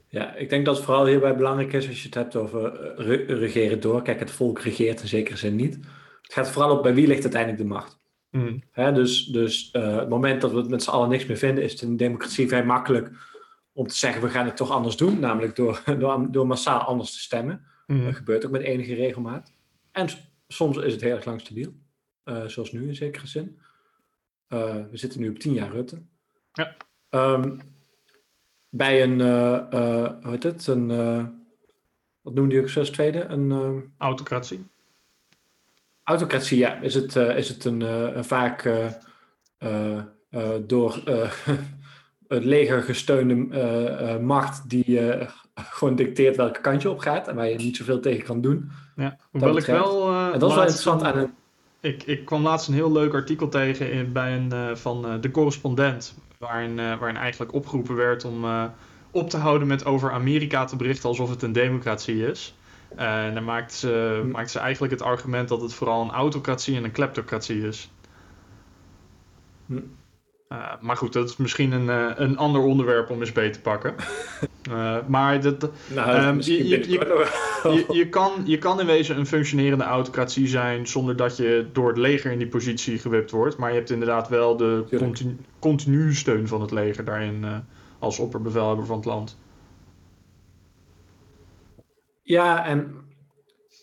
Ja, 0.09 0.35
ik 0.35 0.49
denk 0.51 0.65
dat 0.65 0.77
het 0.77 0.85
vooral 0.85 1.07
hierbij 1.07 1.37
belangrijk 1.37 1.73
is 1.73 1.89
als 1.89 1.99
je 1.99 2.05
het 2.07 2.15
hebt 2.15 2.37
over 2.37 2.65
eh, 2.81 3.07
re- 3.07 3.35
regeren 3.35 3.81
door. 3.81 4.03
Kijk, 4.03 4.19
het 4.19 4.31
volk 4.31 4.61
regeert 4.61 5.01
in 5.01 5.09
zekere 5.09 5.37
zin 5.37 5.57
niet. 5.57 5.75
Het 6.23 6.33
gaat 6.33 6.51
vooral 6.51 6.77
op 6.77 6.83
bij 6.83 6.95
wie 6.95 7.07
ligt 7.07 7.23
uiteindelijk 7.23 7.63
de 7.63 7.69
macht. 7.69 7.99
Hè, 8.71 8.93
dus 8.93 9.25
dus 9.27 9.71
eh, 9.71 9.97
het 9.97 10.09
moment 10.09 10.41
dat 10.41 10.51
we 10.51 10.57
het 10.57 10.69
met 10.69 10.83
z'n 10.83 10.91
allen 10.91 11.09
niks 11.09 11.27
meer 11.27 11.37
vinden, 11.37 11.65
is 11.65 11.73
het 11.73 11.83
in 11.83 11.97
democratie 11.97 12.49
vrij 12.49 12.65
makkelijk 12.65 13.11
om 13.73 13.87
te 13.87 13.97
zeggen: 13.97 14.23
we 14.23 14.29
gaan 14.31 14.47
het 14.47 14.57
toch 14.57 14.71
anders 14.71 14.97
doen. 14.97 15.19
Namelijk 15.19 15.57
door, 15.57 15.83
door, 15.99 16.27
door 16.31 16.47
massaal 16.47 16.81
anders 16.81 17.13
te 17.13 17.21
stemmen. 17.21 17.65
Mhm. 17.87 18.05
Dat 18.05 18.15
gebeurt 18.15 18.45
ook 18.45 18.51
met 18.51 18.63
enige 18.63 18.95
regelmaat. 18.95 19.53
En 19.93 20.09
soms 20.49 20.77
is 20.77 20.93
het 20.93 21.03
heel 21.03 21.17
erg 21.17 21.25
lang 21.25 21.41
stabiel. 21.41 21.73
Eh, 22.25 22.45
zoals 22.47 22.73
nu 22.73 22.89
in 22.89 22.95
zekere 22.95 23.27
zin. 23.27 23.59
Eh, 24.47 24.77
we 24.91 24.97
zitten 24.97 25.21
nu 25.21 25.29
op 25.29 25.39
tien 25.39 25.53
jaar 25.53 25.71
Rutte. 25.71 26.03
Ja. 26.53 26.77
Ehm, 27.09 27.59
bij 28.69 29.03
een, 29.03 29.21
eh, 29.21 30.23
hoe 30.23 30.31
heet 30.31 30.43
het? 30.43 30.67
Een, 30.67 30.87
wat 32.21 32.35
noemde 32.35 32.55
je 32.55 32.61
ook 32.61 32.69
zoals 32.69 32.91
tweede? 32.91 33.25
Een 33.25 33.93
Autocratie. 33.99 34.67
autocratie, 36.03 36.59
ja. 36.59 36.81
Is 36.81 36.95
het, 36.95 37.17
is 37.17 37.49
het 37.49 37.65
een, 37.65 37.81
een 38.17 38.25
vaak 38.25 38.63
door 40.67 41.03
het 42.31 42.45
leger 42.45 42.83
gesteunde 42.83 43.47
eh, 43.51 44.15
eh, 44.15 44.21
macht 44.21 44.71
die 44.71 45.11
eh, 45.11 45.29
gewoon 45.55 45.97
dicteert 45.97 46.37
welke 46.37 46.61
kant 46.61 46.83
je 46.83 46.91
op 46.91 46.99
gaat 46.99 47.29
en 47.29 47.35
waar 47.35 47.49
je 47.49 47.57
niet 47.57 47.77
zoveel 47.77 48.01
tegen 48.01 48.25
kan 48.25 48.41
doen. 48.41 48.71
Ja. 48.97 49.17
Hoewel 49.31 49.57
ik 49.57 49.65
wel. 49.65 50.13
En 50.33 50.39
dat 50.39 50.49
is 50.49 50.55
wel 50.55 50.65
interessant 50.65 51.03
aan 51.03 51.19
een 51.19 51.33
Ik, 51.81 52.03
ik 52.03 52.25
kwam 52.25 52.43
laatst 52.43 52.69
een 52.69 52.75
heel 52.75 52.93
leuk 52.93 53.15
artikel 53.15 53.49
tegen 53.49 53.93
in, 53.93 54.13
bij 54.13 54.37
een, 54.37 54.77
van 54.77 55.21
de 55.21 55.31
correspondent. 55.31 56.15
Waarin, 56.39 56.77
waarin 56.77 57.17
eigenlijk 57.17 57.53
opgeroepen 57.53 57.95
werd 57.97 58.25
om 58.25 58.45
op 59.11 59.31
te 59.31 59.37
houden 59.37 59.69
met 59.69 59.85
over 59.85 60.13
Amerika 60.13 60.65
te 60.65 60.77
berichten 60.77 61.09
alsof 61.09 61.31
het 61.31 61.43
een 61.43 61.53
democratie 61.53 62.27
is. 62.27 62.55
Eh, 62.97 63.27
en 63.27 63.35
dan 63.35 63.45
maakt 63.45 63.75
ze, 63.75 64.21
Hm. 64.23 64.31
maakt 64.31 64.51
ze 64.51 64.59
eigenlijk 64.59 64.93
het 64.93 65.03
argument 65.03 65.49
dat 65.49 65.61
het 65.61 65.75
vooral 65.75 66.03
een 66.03 66.11
autocratie 66.11 66.77
en 66.77 66.85
een 66.85 66.93
kleptocratie 66.93 67.67
is. 67.67 67.91
Eh, 70.51 70.73
maar 70.81 70.97
goed, 70.97 71.13
dat 71.13 71.29
is 71.29 71.37
misschien 71.37 71.73
een, 71.73 71.89
eh, 71.89 72.11
een 72.15 72.37
ander 72.37 72.61
onderwerp 72.61 73.11
om 73.11 73.21
eens 73.21 73.33
beter 73.33 73.53
te 73.53 73.61
pakken. 73.61 73.95
Uh, 74.71 74.97
maar 75.07 75.41
dat, 75.41 75.71
nou, 75.95 76.27
um, 76.27 76.41
je, 76.41 76.69
je, 76.69 76.91
je, 76.91 77.85
je, 77.93 78.09
kan, 78.09 78.33
je 78.45 78.59
kan 78.59 78.81
in 78.81 78.87
wezen 78.87 79.19
een 79.19 79.27
functionerende 79.27 79.85
autocratie 79.85 80.49
zijn 80.49 80.87
zonder 80.87 81.17
dat 81.17 81.37
je 81.37 81.67
door 81.73 81.89
het 81.89 81.97
leger 81.97 82.33
in 82.33 82.39
die 82.39 82.49
positie 82.49 82.99
gewipt 82.99 83.31
wordt. 83.31 83.57
Maar 83.57 83.71
je 83.71 83.77
hebt 83.77 83.91
inderdaad 83.91 84.29
wel 84.29 84.57
de 84.57 84.85
continu, 84.97 85.37
continu 85.59 86.15
steun 86.15 86.49
van 86.49 86.61
het 86.61 86.71
leger 86.71 87.05
daarin 87.05 87.43
uh, 87.43 87.57
als 87.99 88.19
opperbevelhebber 88.19 88.87
van 88.87 88.97
het 88.97 89.07
land. 89.07 89.39
Ja, 92.23 92.67
en, 92.67 92.95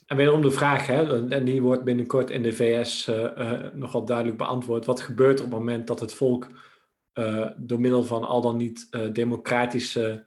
en 0.07 0.17
wederom 0.17 0.41
de 0.41 0.51
vraag, 0.51 0.87
hè, 0.87 1.29
en 1.29 1.45
die 1.45 1.61
wordt 1.61 1.83
binnenkort 1.83 2.29
in 2.29 2.43
de 2.43 2.53
VS 2.53 3.07
uh, 3.07 3.23
uh, 3.37 3.51
nogal 3.73 4.05
duidelijk 4.05 4.37
beantwoord. 4.37 4.85
Wat 4.85 5.01
gebeurt 5.01 5.39
er 5.39 5.45
op 5.45 5.51
het 5.51 5.59
moment 5.59 5.87
dat 5.87 5.99
het 5.99 6.13
volk 6.13 6.47
door 7.57 7.79
middel 7.79 8.03
van 8.03 8.23
al 8.23 8.41
dan 8.41 8.57
niet 8.57 8.87
democratische 9.13 10.23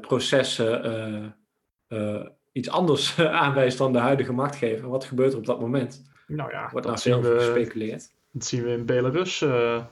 processen 0.00 1.36
iets 2.52 2.70
anders 2.70 3.20
aanwijst 3.42 3.78
dan 3.78 3.92
de 3.92 3.98
huidige 3.98 4.32
machtgever. 4.32 4.88
Wat 4.88 5.04
gebeurt 5.04 5.32
er 5.32 5.38
op 5.38 5.46
dat 5.46 5.60
moment? 5.60 6.02
Nou 6.26 6.50
ja, 6.50 6.68
wordt 6.70 6.86
daar 6.86 6.98
veel 6.98 7.22
we, 7.22 7.38
gespeculeerd. 7.38 8.10
Dat 8.30 8.44
zien 8.44 8.62
we 8.62 8.70
in 8.70 8.86
Belarus. 8.86 9.38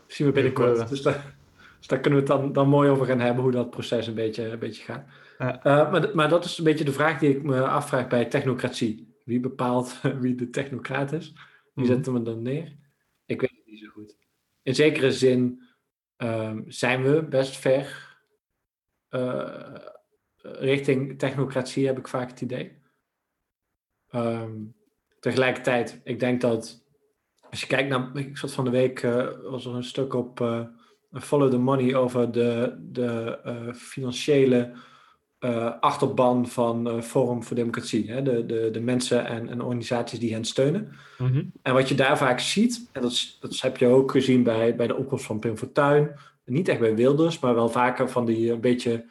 zien 0.07 0.27
we 0.27 0.33
binnenkort. 0.33 0.89
Dus 0.89 1.03
daar, 1.03 1.35
dus 1.79 1.87
daar, 1.87 2.01
kunnen 2.01 2.25
we 2.25 2.33
het 2.33 2.41
dan, 2.41 2.53
dan 2.53 2.69
mooi 2.69 2.91
over 2.91 3.07
gaan 3.07 3.21
hebben, 3.21 3.43
hoe 3.43 3.53
dat 3.53 3.71
proces 3.71 4.07
een 4.07 4.15
beetje, 4.15 4.51
een 4.51 4.59
beetje 4.59 4.85
gaat. 4.85 5.05
Maar, 5.41 6.11
maar 6.15 6.29
dat 6.29 6.45
is 6.45 6.59
een 6.59 6.65
beetje 6.65 6.85
de 6.85 6.93
vraag 6.93 7.19
die 7.19 7.37
ik 7.37 7.43
me 7.43 7.69
afvraag 7.69 8.09
bij 8.09 8.25
technocratie. 8.25 9.15
Wie 9.25 9.41
bepaalt 9.41 10.01
wie 10.21 10.35
de 10.35 10.51
technocraat 10.51 11.13
is? 11.13 11.33
Wie 11.75 11.85
mm 11.85 11.91
zet 11.95 12.07
hem 12.07 12.25
dan 12.25 12.43
neer? 12.43 12.77
Ik 13.27 13.41
weet 13.41 13.51
het 13.51 13.67
niet 13.67 13.79
zo 13.79 13.89
goed. 13.89 14.17
In 14.63 14.75
zekere 14.75 15.13
zin 15.13 15.63
um, 16.17 16.65
zijn 16.67 17.03
we 17.03 17.23
best 17.23 17.57
ver 17.57 18.09
uh, 19.11 19.75
richting 20.43 21.19
technocratie 21.19 21.87
heb 21.87 21.99
ik 21.99 22.09
vaak 22.09 22.31
het 22.31 22.41
idee. 22.41 22.79
Um, 24.15 24.75
tegelijkertijd, 25.21 26.01
ik 26.05 26.21
denk 26.21 26.41
dat 26.41 26.85
als 27.51 27.61
je 27.61 27.67
kijkt 27.67 27.89
naar, 27.89 28.17
ik 28.17 28.37
zat 28.37 28.53
van 28.53 28.65
de 28.65 28.71
week, 28.71 29.03
uh, 29.03 29.29
was 29.43 29.67
er 29.67 29.75
een 29.75 29.85
stuk 29.85 30.15
op 30.15 30.41
uh, 30.41 30.67
Follow 31.13 31.51
the 31.51 31.59
Money 31.59 31.95
over 31.95 32.33
de, 32.33 32.77
de 32.91 33.39
financiële 33.75 34.73
achterban 35.81 36.49
van 36.49 37.03
Forum 37.03 37.45
voor 37.45 37.57
Democratie. 37.57 38.11
Hè? 38.11 38.23
De, 38.23 38.47
de, 38.47 38.69
de 38.73 38.81
mensen 38.81 39.27
en, 39.27 39.49
en 39.49 39.63
organisaties 39.63 40.19
die 40.19 40.33
hen 40.33 40.45
steunen. 40.45 40.93
Mm 41.19 41.27
-hmm. 41.27 41.53
En 41.63 41.75
wat 41.75 41.89
je 41.89 41.95
daar 41.95 42.19
vaak 42.19 42.41
ziet, 42.41 42.89
en 42.93 43.03
dat, 43.03 43.37
dat 43.41 43.61
heb 43.61 43.77
je 43.77 43.87
ook 43.87 44.11
gezien 44.11 44.43
bij, 44.43 44.77
bij 44.77 44.87
de 44.87 44.97
opkomst 44.97 45.25
van 45.25 45.39
Pim 45.39 45.57
Fortuyn, 45.57 46.11
niet 46.45 46.69
echt 46.69 46.81
bij 46.81 46.95
Wilders, 46.95 47.39
maar 47.39 47.55
wel 47.55 47.69
vaker 47.69 48.11
van 48.11 48.27
die 48.27 48.53
een 48.53 48.61
beetje 48.61 49.05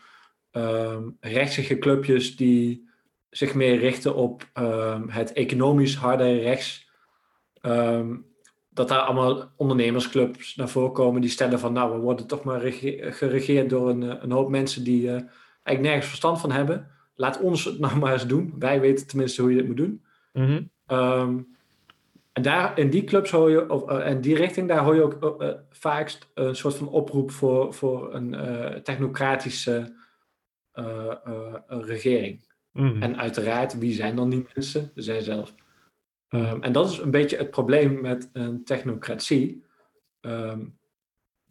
um, 0.52 1.18
rechtsige 1.20 1.78
clubjes 1.78 2.36
die 2.36 2.90
zich 3.30 3.54
meer 3.54 3.78
richten 3.78 4.16
op 4.16 4.50
um, 4.54 5.10
het 5.10 5.34
economisch 5.34 5.96
harde 5.96 6.40
rechts. 6.40 6.90
Um, 7.62 8.28
dat 8.70 8.88
daar 8.88 9.00
allemaal 9.00 9.52
ondernemersclubs 9.56 10.56
naar 10.56 10.70
voren 10.70 10.92
komen 10.92 11.22
die 11.22 11.30
stellen 11.30 11.60
van 11.60 11.74
nou, 11.74 11.94
we 11.94 12.00
worden 12.00 12.28
toch 12.28 12.44
maar 12.44 12.62
geregeerd 13.00 13.70
door 13.70 13.90
een, 13.90 14.24
een 14.24 14.32
hoop 14.32 14.50
mensen 14.50 14.84
die 14.84 15.04
uh, 15.04 15.22
eigenlijk 15.70 15.82
nergens 15.82 16.08
verstand 16.08 16.40
van 16.40 16.52
hebben. 16.52 16.88
Laat 17.16 17.42
ons 17.42 17.66
het 17.66 17.80
nou 17.86 17.98
maar 17.98 18.14
eens 18.14 18.28
doen. 18.28 18.56
Wij 18.60 18.80
weten 18.80 19.08
tenminste 19.08 19.42
hoe 19.42 19.52
je 19.52 19.58
dit 19.58 19.68
moet 19.68 19.78
doen. 19.78 20.04
Mm 20.34 20.46
-hmm. 20.46 21.48
En 22.34 22.46
daar, 22.46 22.78
in 22.78 22.90
die 22.90 23.04
clubs 23.04 23.32
hoor 23.32 23.50
je, 23.50 23.70
of 23.70 23.92
uh, 23.92 24.10
in 24.10 24.22
die 24.22 24.36
richting, 24.36 24.68
daar 24.68 24.84
hoor 24.84 24.96
je 24.96 25.02
ook 25.02 25.42
uh, 25.42 25.50
vaakst 25.70 26.30
een 26.34 26.56
soort 26.56 26.76
van 26.76 26.88
oproep 26.88 27.32
voor, 27.32 27.74
voor 27.74 28.14
een 28.14 28.34
uh, 28.34 28.66
technocratische 28.66 29.98
regering. 31.68 32.48
Mm. 32.72 33.02
En 33.02 33.18
uiteraard, 33.18 33.78
wie 33.78 33.94
zijn 33.94 34.16
dan 34.16 34.30
die 34.30 34.48
mensen? 34.54 34.92
Zij 34.96 35.22
zelf. 35.22 35.54
Um, 36.30 36.64
en 36.64 36.72
dat 36.72 36.90
is 36.90 36.98
een 36.98 37.12
beetje 37.12 37.38
het 37.38 37.50
probleem 37.50 38.02
met 38.02 38.30
een 38.34 38.64
technocratie. 38.64 39.64
Um, 40.22 40.78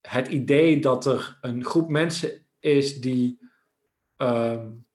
het 0.00 0.28
idee 0.28 0.80
dat 0.80 1.06
er 1.06 1.38
een 1.40 1.64
groep 1.64 1.88
mensen 1.88 2.30
is 2.60 3.00
die 3.00 3.38
um, 4.18 4.86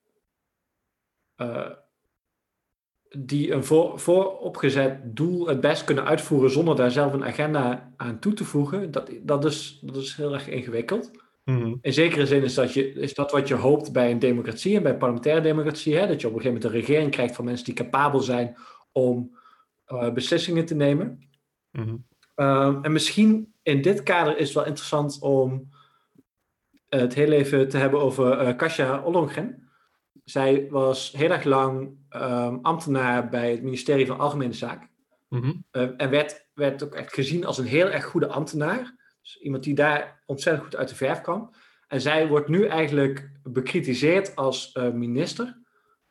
die 3.18 3.52
een 3.52 3.64
voor, 3.64 4.00
vooropgezet 4.00 5.16
doel 5.16 5.48
het 5.48 5.62
best 5.62 5.84
kunnen 5.84 6.06
uitvoeren 6.06 6.52
zonder 6.52 6.76
daar 6.76 6.92
zelf 6.92 7.14
een 7.14 7.26
agenda 7.26 7.94
aan 7.98 8.20
toe 8.20 8.34
te 8.34 8.44
voegen, 8.44 8.92
dat, 8.92 9.10
dat, 9.22 9.46
is, 9.46 9.80
dat 9.82 9.96
is 9.96 10.16
heel 10.16 10.34
erg 10.34 10.48
ingewikkeld. 10.48 11.12
Mm 11.44 11.78
In 11.82 11.94
zekere 11.94 12.26
zin 12.26 12.44
is 12.44 12.54
dat, 12.54 12.74
je, 12.74 12.94
is 12.94 13.14
dat 13.14 13.32
wat 13.32 13.48
je 13.48 13.56
hoopt 13.56 13.92
bij 13.92 14.12
een 14.12 14.20
democratie 14.20 14.76
en 14.76 14.84
bij 14.84 14.98
parlementaire 14.98 15.42
democratie, 15.42 15.96
hè, 15.96 16.08
dat 16.08 16.22
je 16.22 16.28
op 16.28 16.34
een 16.34 16.42
gegeven 16.42 16.62
moment 16.62 16.64
een 16.64 16.80
regering 16.80 17.12
krijgt 17.12 17.36
van 17.36 17.46
mensen 17.46 17.66
die 17.66 17.74
capabel 17.74 18.20
zijn 18.20 18.58
om 18.92 19.38
uh, 19.88 20.12
beslissingen 20.12 20.66
te 20.66 20.76
nemen. 20.76 21.30
Mm 21.72 22.06
en 22.36 22.92
misschien 22.92 23.54
in 23.64 23.82
dit 23.82 24.04
kader 24.04 24.38
is 24.38 24.46
het 24.46 24.56
wel 24.56 24.66
interessant 24.66 25.18
om 25.22 25.70
het 27.00 27.14
heel 27.14 27.32
even 27.32 27.70
te 27.70 27.78
hebben 27.78 28.02
over 28.02 28.48
uh, 28.48 28.56
Kasia 28.56 29.02
Ollongren 29.04 29.64
zij 30.24 30.68
was 30.70 31.12
heel 31.12 31.30
erg 31.30 31.44
lang 31.44 31.98
um, 32.16 32.60
ambtenaar 32.62 33.30
bij 33.30 33.52
het 33.52 33.64
ministerie 33.64 34.06
van 34.06 34.20
Algemene 34.20 34.54
Zaken. 34.54 34.90
Mhm. 35.30 35.54
Eh, 35.72 35.90
en 35.98 36.10
werd, 36.10 36.48
werd 36.54 36.84
ook 36.84 36.96
echt 36.96 37.14
gezien 37.14 37.46
als 37.46 37.58
een 37.58 37.66
heel 37.66 37.90
erg 37.90 38.06
goede 38.06 38.28
ambtenaar. 38.28 38.96
Dus 39.22 39.38
iemand 39.38 39.64
die 39.64 39.76
daar 39.76 40.24
ontzettend 40.26 40.66
goed 40.66 40.76
uit 40.76 40.90
de 40.90 40.96
verf 40.96 41.22
kwam. 41.22 41.54
En 41.88 42.02
zij 42.02 42.28
wordt 42.28 42.48
nu 42.48 42.66
eigenlijk 42.66 43.32
bekritiseerd 43.44 44.36
als 44.36 44.76
uh, 44.76 44.92
minister 44.92 45.62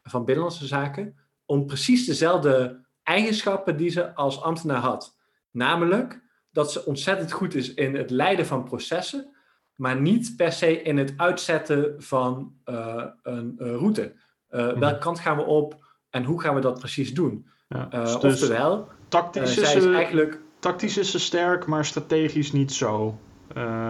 van 0.02 0.24
Binnenlandse 0.24 0.66
Zaken. 0.66 1.16
Om 1.44 1.66
precies 1.66 2.06
dezelfde 2.06 2.86
eigenschappen 3.02 3.76
die 3.76 3.90
ze 3.90 4.14
als 4.14 4.42
ambtenaar 4.42 4.80
had. 4.80 5.18
Namelijk 5.50 6.22
dat 6.50 6.72
ze 6.72 6.84
ontzettend 6.84 7.32
goed 7.32 7.54
is 7.54 7.74
in 7.74 7.94
het 7.94 8.10
leiden 8.10 8.46
van 8.46 8.64
processen 8.64 9.36
maar 9.76 10.00
niet 10.00 10.36
per 10.36 10.52
se 10.52 10.82
in 10.82 10.98
het 10.98 11.14
uitzetten 11.16 11.94
van 11.98 12.54
uh, 12.64 13.04
een 13.22 13.56
uh, 13.58 13.68
route. 13.68 14.12
Uh. 14.50 14.78
Welke 14.78 14.98
kant 14.98 15.20
gaan 15.20 15.36
we 15.36 15.42
op 15.42 15.84
en 16.10 16.24
hoe 16.24 16.40
gaan 16.40 16.54
we 16.54 16.60
dat 16.60 16.78
precies 16.78 17.14
doen? 17.14 17.46
Ja, 17.68 17.84
dus 17.84 18.14
oftewel, 18.14 18.88
tactisch 19.08 19.56
is, 19.56 19.70
ze, 19.70 19.94
eigenlijk... 19.94 20.40
tactisch 20.58 20.98
is 20.98 21.10
ze 21.10 21.18
sterk, 21.18 21.66
maar 21.66 21.84
strategisch 21.84 22.52
niet 22.52 22.72
zo. 22.72 23.18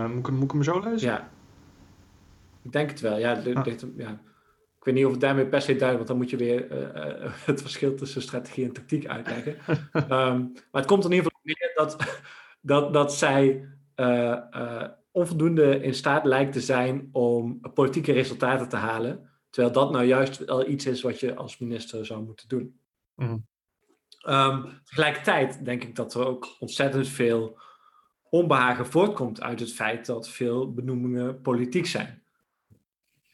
moet, 0.09 0.27
ik, 0.27 0.31
moet 0.31 0.43
ik 0.43 0.51
hem 0.51 0.63
zo 0.63 0.81
lezen? 0.81 1.09
Ja, 1.09 1.29
ik 2.63 2.73
denk 2.73 2.91
het 2.91 3.01
wel. 3.01 3.19
Ja, 3.19 3.33
ah. 3.55 3.65
ja. 3.97 4.21
Ik 4.79 4.89
weet 4.89 4.95
niet 4.95 5.05
of 5.05 5.11
het 5.11 5.21
daarmee 5.21 5.47
per 5.47 5.61
se 5.63 5.77
duidelijk, 5.77 5.97
want 5.97 6.09
dan 6.09 6.17
moet 6.17 6.31
je 6.31 6.37
weer 6.37 6.67
het 7.51 7.61
verschil 7.61 7.95
tussen 7.95 8.23
strategie 8.23 8.65
en 8.65 8.73
tactiek 8.73 9.07
uitleggen. 9.07 9.57
um, 9.95 10.53
maar 10.71 10.83
het 10.83 10.87
komt 10.87 11.05
in 11.05 11.13
ieder 11.13 11.25
geval 11.25 11.41
neer 11.43 11.73
dat, 11.75 12.21
dat, 12.73 12.93
dat 12.93 13.15
zij 13.15 13.69
onvoldoende 15.13 15.83
in 15.83 15.95
staat 15.95 16.25
lijkt 16.25 16.53
te 16.53 16.61
zijn 16.61 17.09
om 17.13 17.61
politieke 17.75 18.13
resultaten 18.13 18.69
te 18.69 18.77
halen. 18.77 19.31
Terwijl 19.51 19.75
dat 19.75 19.91
nou 19.91 20.05
juist 20.05 20.45
wel 20.45 20.69
iets 20.69 20.87
is 20.87 21.03
wat 21.03 21.21
je 21.21 21.35
als 21.35 21.59
minister 21.59 22.07
zou 22.07 22.25
moeten 22.25 22.49
doen. 22.49 22.81
Mm. 23.15 23.47
Um, 24.27 24.81
tegelijkertijd 24.85 25.65
denk 25.65 25.83
ik 25.83 25.97
dat 25.97 26.15
er 26.15 26.27
ook 26.27 26.57
ontzettend 26.59 27.09
veel 27.09 27.59
onbehagen 28.31 28.87
voortkomt 28.87 29.43
uit 29.43 29.61
het 29.61 29.73
feit 29.73 30.07
dat 30.07 30.29
veel 30.29 30.73
benoemingen 30.73 31.41
politiek 31.41 31.87
zijn. 31.87 32.23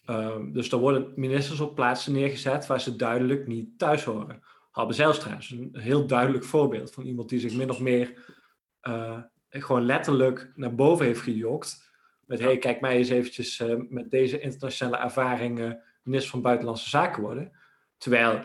Um, 0.07 0.53
dus 0.53 0.71
er 0.71 0.79
worden 0.79 1.13
ministers 1.17 1.61
op 1.61 1.75
plaatsen 1.75 2.13
neergezet 2.13 2.67
waar 2.67 2.81
ze 2.81 2.97
duidelijk 2.97 3.47
niet 3.47 3.79
thuis 3.79 4.05
horen. 4.05 4.43
Halbe 4.71 4.93
Zijlstra 4.93 5.37
is 5.37 5.51
een 5.51 5.71
heel 5.73 6.07
duidelijk 6.07 6.45
voorbeeld 6.45 6.93
van 6.93 7.05
iemand 7.05 7.29
die 7.29 7.41
zich 7.41 7.55
min 7.55 7.71
of 7.71 7.81
meer 7.81 8.37
uh, 8.83 9.19
gewoon 9.51 9.85
letterlijk 9.85 10.53
naar 10.55 10.75
boven 10.75 11.07
heeft 11.07 11.21
gejokt. 11.21 11.91
Met, 12.27 12.41
hey, 12.41 12.59
kijk 12.59 12.81
mij 12.81 12.97
eens 12.97 13.09
eventjes 13.09 13.61
uh, 13.61 13.75
met 13.89 14.11
deze 14.11 14.41
internationale 14.41 15.03
ervaring 15.03 15.59
uh, 15.59 15.73
minister 16.03 16.31
van 16.31 16.43
Buitenlandse 16.43 16.89
Zaken 16.89 17.23
worden. 17.23 17.53
Terwijl 17.99 18.43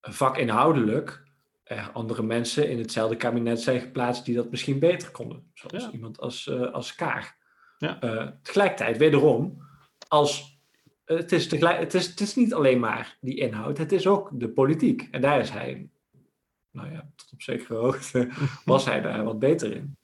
vakinhoudelijk 0.00 1.24
er 1.64 1.90
andere 1.92 2.22
mensen 2.22 2.70
in 2.70 2.78
hetzelfde 2.78 3.16
kabinet 3.16 3.60
zijn 3.60 3.80
geplaatst 3.80 4.24
die 4.24 4.34
dat 4.34 4.50
misschien 4.50 4.78
beter 4.78 5.10
konden. 5.10 5.50
Zoals 5.54 5.90
iemand 5.90 6.20
als, 6.20 6.46
uh, 6.46 6.72
als 6.72 6.94
Kaag. 6.94 7.34
Ja. 7.78 7.98
tegelijkertijd, 8.42 8.96
wederom, 8.96 9.62
als, 10.08 10.60
het, 11.04 11.32
is 11.32 11.48
tegelijk, 11.48 11.78
het, 11.78 11.94
is, 11.94 12.06
het 12.06 12.20
is 12.20 12.34
niet 12.34 12.54
alleen 12.54 12.78
maar 12.78 13.16
die 13.20 13.36
inhoud, 13.36 13.78
het 13.78 13.92
is 13.92 14.06
ook 14.06 14.30
de 14.32 14.48
politiek. 14.48 15.08
En 15.10 15.20
daar 15.20 15.40
is 15.40 15.50
hij, 15.50 15.88
nou 16.70 16.92
ja, 16.92 17.10
tot 17.16 17.32
op 17.32 17.42
zekere 17.42 17.74
hoogte 17.74 18.28
was 18.64 18.84
hij 18.84 19.00
daar 19.00 19.24
wat 19.24 19.38
beter 19.38 19.72
in. 19.72 19.96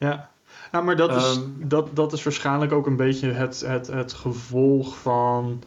Ja, 0.00 0.30
ja 0.72 0.80
maar 0.80 0.96
dat 0.96 1.16
is, 1.16 1.36
ehm, 1.36 1.68
dat, 1.68 1.88
dat 1.96 2.12
is 2.12 2.22
waarschijnlijk 2.22 2.72
ook 2.72 2.86
een 2.86 2.96
beetje 2.96 3.30
het, 3.30 3.60
het, 3.60 3.86
het 3.86 4.12
gevolg 4.12 4.98
van 4.98 5.62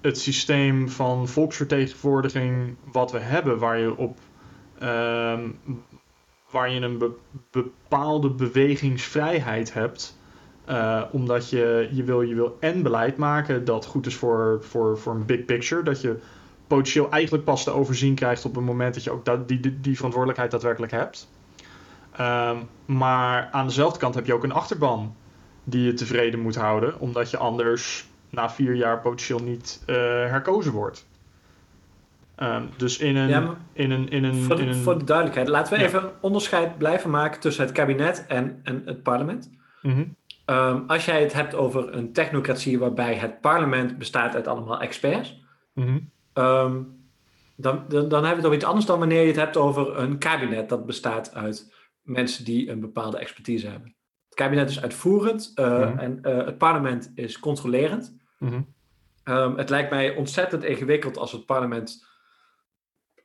het 0.00 0.18
systeem 0.18 0.88
van 0.88 1.28
volksvertegenwoordiging 1.28 2.76
wat 2.92 3.12
we 3.12 3.18
hebben, 3.18 3.58
waar 3.58 3.78
je 3.78 3.96
op 3.96 4.18
um, 4.82 5.58
waar 6.50 6.70
je 6.70 6.80
een 6.80 7.14
bepaalde 7.50 8.30
bewegingsvrijheid 8.30 9.72
hebt. 9.72 10.18
Uh, 10.68 11.02
omdat 11.10 11.50
je, 11.50 11.88
je, 11.92 12.04
wil, 12.04 12.22
je 12.22 12.34
wil 12.34 12.56
en 12.60 12.82
beleid 12.82 13.16
maken 13.16 13.64
dat 13.64 13.86
goed 13.86 14.06
is 14.06 14.16
voor, 14.16 14.58
voor, 14.62 14.98
voor 14.98 15.14
een 15.14 15.26
big 15.26 15.44
picture. 15.44 15.82
Dat 15.82 16.00
je 16.00 16.18
potentieel 16.66 17.10
eigenlijk 17.10 17.44
pas 17.44 17.64
te 17.64 17.70
overzien 17.70 18.14
krijgt 18.14 18.44
op 18.44 18.54
het 18.54 18.64
moment 18.64 18.94
dat 18.94 19.04
je 19.04 19.10
ook 19.10 19.24
dat, 19.24 19.48
die, 19.48 19.60
die, 19.60 19.80
die 19.80 19.96
verantwoordelijkheid 19.96 20.50
daadwerkelijk 20.50 20.92
hebt. 20.92 21.28
Um, 22.20 22.68
maar 22.84 23.48
aan 23.50 23.66
dezelfde 23.66 23.98
kant 23.98 24.14
heb 24.14 24.26
je 24.26 24.34
ook 24.34 24.44
een 24.44 24.52
achterban 24.52 25.16
die 25.64 25.84
je 25.84 25.92
tevreden 25.92 26.40
moet 26.40 26.56
houden, 26.56 27.00
omdat 27.00 27.30
je 27.30 27.36
anders 27.36 28.06
na 28.30 28.50
vier 28.50 28.74
jaar 28.74 29.00
potentieel 29.00 29.38
niet 29.38 29.82
uh, 29.86 29.96
herkozen 29.96 30.72
wordt. 30.72 31.06
Um, 32.38 32.68
dus 32.76 32.98
in 32.98 33.16
een, 33.16 33.28
ja, 33.28 33.56
in 33.72 33.90
een, 33.90 34.08
in 34.08 34.24
een, 34.24 34.42
voor, 34.42 34.60
in 34.60 34.68
een... 34.68 34.74
voor 34.74 34.98
de 34.98 35.04
duidelijkheid, 35.04 35.48
laten 35.48 35.72
we 35.72 35.78
ja. 35.78 35.86
even 35.86 36.12
onderscheid 36.20 36.78
blijven 36.78 37.10
maken 37.10 37.40
tussen 37.40 37.64
het 37.64 37.72
kabinet 37.72 38.24
en, 38.28 38.60
en 38.64 38.82
het 38.84 39.02
parlement. 39.02 39.50
Mm 39.82 39.92
-hmm. 39.92 40.16
um, 40.56 40.84
als 40.86 41.04
jij 41.04 41.20
het 41.20 41.32
hebt 41.32 41.54
over 41.54 41.94
een 41.94 42.12
technocratie 42.12 42.78
waarbij 42.78 43.14
het 43.14 43.40
parlement 43.40 43.98
bestaat 43.98 44.34
uit 44.34 44.46
allemaal 44.46 44.80
experts, 44.80 45.42
mm 45.72 45.84
-hmm. 45.84 46.10
um, 46.44 47.02
dan, 47.56 47.84
dan, 47.88 48.08
dan 48.08 48.24
hebben 48.24 48.28
we 48.28 48.34
het 48.34 48.44
over 48.44 48.54
iets 48.54 48.64
anders 48.64 48.86
dan 48.86 48.98
wanneer 48.98 49.20
je 49.20 49.26
het 49.26 49.36
hebt 49.36 49.56
over 49.56 49.98
een 49.98 50.18
kabinet 50.18 50.68
dat 50.68 50.86
bestaat 50.86 51.34
uit 51.34 51.72
mensen 52.04 52.44
die 52.44 52.70
een 52.70 52.80
bepaalde 52.80 53.18
expertise 53.18 53.68
hebben. 53.68 53.96
Het 54.24 54.34
kabinet 54.34 54.70
is 54.70 54.82
uitvoerend 54.82 55.52
uh, 55.54 55.66
mm 55.66 55.82
-hmm. 55.82 55.98
en 55.98 56.18
uh, 56.22 56.44
het 56.44 56.58
parlement 56.58 57.12
is 57.14 57.38
controlerend. 57.38 58.16
Um, 59.24 59.56
het 59.56 59.70
lijkt 59.70 59.90
mij 59.90 60.14
ontzettend 60.14 60.64
ingewikkeld 60.64 61.16
als 61.16 61.32
het 61.32 61.46
parlement 61.46 62.06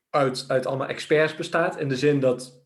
uit, 0.09 0.45
uit 0.48 0.65
allemaal 0.65 0.88
experts 0.88 1.36
bestaat. 1.36 1.79
In 1.79 1.89
de 1.89 1.98
zin 1.98 2.19
dat 2.19 2.63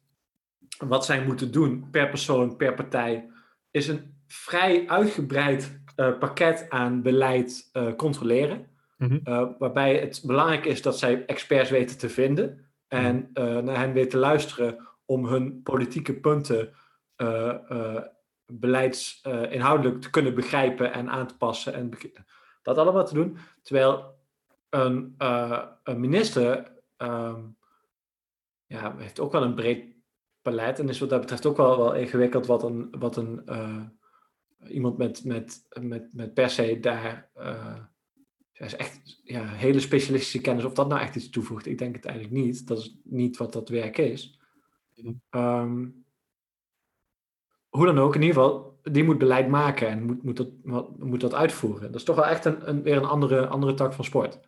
wat 0.77 1.05
zij 1.05 1.23
moeten 1.25 1.51
doen 1.51 1.89
per 1.89 2.09
persoon, 2.09 2.55
per 2.55 2.73
partij, 2.73 3.29
is 3.71 3.87
een 3.87 4.23
vrij 4.27 4.87
uitgebreid 4.87 5.81
uh, 5.95 6.17
pakket 6.17 6.65
aan 6.69 7.01
beleid 7.01 7.71
controleren. 7.97 8.67
Uh, 8.97 9.47
waarbij 9.57 9.99
het 9.99 10.21
belangrijk 10.25 10.65
is 10.65 10.81
dat 10.81 10.99
zij 10.99 11.25
experts 11.25 11.69
weten 11.69 11.97
te 11.97 12.09
vinden 12.09 12.65
en 12.87 13.29
naar 13.33 13.77
hen 13.77 13.93
weten 13.93 14.09
te 14.09 14.17
luisteren 14.17 14.92
om 15.13 15.25
hun 15.25 15.61
politieke 15.63 16.13
punten 16.13 16.73
beleidsinhoudelijk 18.45 20.01
te 20.01 20.09
kunnen 20.09 20.35
begrijpen 20.35 20.93
en 20.93 21.09
aan 21.09 21.27
te 21.27 21.37
passen 21.37 21.73
en 21.73 21.89
dat 22.61 22.77
allemaal 22.77 23.05
te 23.05 23.13
doen. 23.13 23.37
Terwijl 23.61 24.15
een, 24.69 25.15
een 25.83 25.99
minister 25.99 26.71
um, 26.97 27.57
ja, 28.65 28.95
heeft 28.97 29.19
ook 29.19 29.31
wel 29.31 29.43
een 29.43 29.55
breed 29.55 29.95
palet 30.41 30.79
en 30.79 30.89
is 30.89 30.99
wat 30.99 31.09
dat 31.09 31.19
betreft 31.21 31.45
ook 31.45 31.57
wel, 31.57 31.77
wel 31.77 31.95
ingewikkeld 31.95 32.45
wat 32.45 32.63
een, 32.63 32.95
wat 32.99 33.17
een 33.17 33.43
iemand 34.67 34.97
met, 34.97 35.23
met, 35.25 35.65
met, 35.79 36.13
met 36.13 36.33
per 36.33 36.49
se 36.49 36.79
daar 36.79 37.29
is 38.53 38.75
echt 38.75 39.19
ja, 39.23 39.45
hele 39.45 39.79
specialistische 39.79 40.41
kennis, 40.41 40.63
of 40.63 40.73
dat 40.73 40.87
nou 40.87 41.01
echt 41.01 41.15
iets 41.15 41.29
toevoegt, 41.29 41.65
ik 41.65 41.77
denk 41.77 41.95
het 41.95 42.05
eigenlijk 42.05 42.35
niet. 42.35 42.67
Dat 42.67 42.77
is 42.77 42.97
niet 43.03 43.37
wat 43.37 43.53
dat 43.53 43.69
werk 43.69 43.97
is. 43.97 44.39
Um, 45.29 46.05
hoe 47.69 47.85
dan 47.85 47.99
ook, 47.99 48.15
in 48.15 48.21
ieder 48.21 48.35
geval, 48.35 48.79
die 48.81 49.03
moet 49.03 49.17
beleid 49.17 49.47
maken 49.47 49.87
en 49.87 50.03
moet, 50.03 50.23
moet, 50.23 50.37
dat, 50.37 50.49
moet 50.97 51.21
dat 51.21 51.33
uitvoeren. 51.33 51.91
Dat 51.91 51.99
is 51.99 52.03
toch 52.03 52.15
wel 52.15 52.25
echt 52.25 52.45
een, 52.45 52.69
een 52.69 52.83
weer 52.83 52.97
een 52.97 53.05
andere, 53.05 53.47
andere 53.47 53.73
tak 53.73 53.93
van 53.93 54.05
sport. 54.05 54.39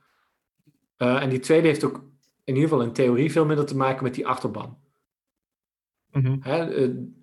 Uh, 0.98 1.22
en 1.22 1.30
die 1.30 1.40
tweede 1.40 1.68
heeft 1.68 1.84
ook 1.84 2.04
in 2.44 2.56
ieder 2.56 2.70
geval 2.70 2.84
in 2.84 2.94
theorie 2.94 3.32
veel 3.32 3.46
minder 3.46 3.66
te 3.66 3.78
maken 3.78 4.04
met 4.04 4.14
die 4.14 4.28
achterban. 4.28 4.80
Mm-hmm. 6.12 6.38
Hè, 6.42 6.64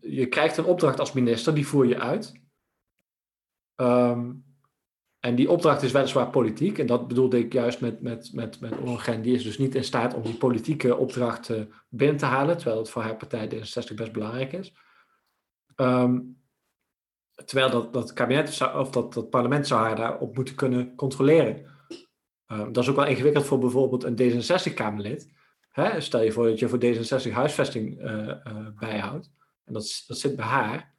je 0.00 0.26
krijgt 0.26 0.56
een 0.56 0.64
opdracht 0.64 0.98
als 0.98 1.12
minister, 1.12 1.54
die 1.54 1.66
voer 1.66 1.86
je 1.86 1.98
uit. 1.98 2.40
Um, 3.76 4.44
en 5.22 5.34
die 5.34 5.50
opdracht 5.50 5.82
is 5.82 5.92
weliswaar 5.92 6.30
politiek. 6.30 6.78
En 6.78 6.86
dat 6.86 7.08
bedoelde 7.08 7.38
ik 7.38 7.52
juist 7.52 7.80
met, 7.80 8.00
met, 8.00 8.30
met, 8.32 8.60
met. 8.60 9.22
Die 9.22 9.34
is 9.34 9.42
dus 9.42 9.58
niet 9.58 9.74
in 9.74 9.84
staat 9.84 10.14
om 10.14 10.22
die 10.22 10.34
politieke 10.34 10.96
opdracht 10.96 11.48
uh, 11.48 11.62
binnen 11.88 12.16
te 12.16 12.24
halen. 12.24 12.56
Terwijl 12.56 12.78
het 12.78 12.90
voor 12.90 13.02
haar 13.02 13.16
partij 13.16 13.48
D66 13.48 13.94
best 13.94 14.12
belangrijk 14.12 14.52
is. 14.52 14.74
Um, 15.76 16.40
terwijl 17.44 17.70
dat, 17.70 17.92
dat 17.92 18.12
kabinet 18.12 18.60
of 18.74 18.90
dat, 18.90 19.14
dat 19.14 19.30
parlement 19.30 19.66
zou 19.66 19.80
haar 19.80 19.96
daarop 19.96 20.34
moeten 20.34 20.54
kunnen 20.54 20.94
controleren. 20.94 21.66
Um, 22.46 22.72
dat 22.72 22.82
is 22.82 22.90
ook 22.90 22.96
wel 22.96 23.06
ingewikkeld 23.06 23.44
voor 23.44 23.58
bijvoorbeeld 23.58 24.04
een 24.04 24.16
D66-Kamerlid. 24.16 25.32
Hè? 25.68 26.00
Stel 26.00 26.22
je 26.22 26.32
voor 26.32 26.46
dat 26.46 26.58
je 26.58 26.68
voor 26.68 26.84
D66 26.84 27.32
huisvesting 27.32 28.00
uh, 28.00 28.10
uh, 28.26 28.36
bijhoudt. 28.78 29.30
En 29.64 29.72
dat, 29.72 30.04
dat 30.06 30.18
zit 30.18 30.36
bij 30.36 30.44
haar. 30.44 30.94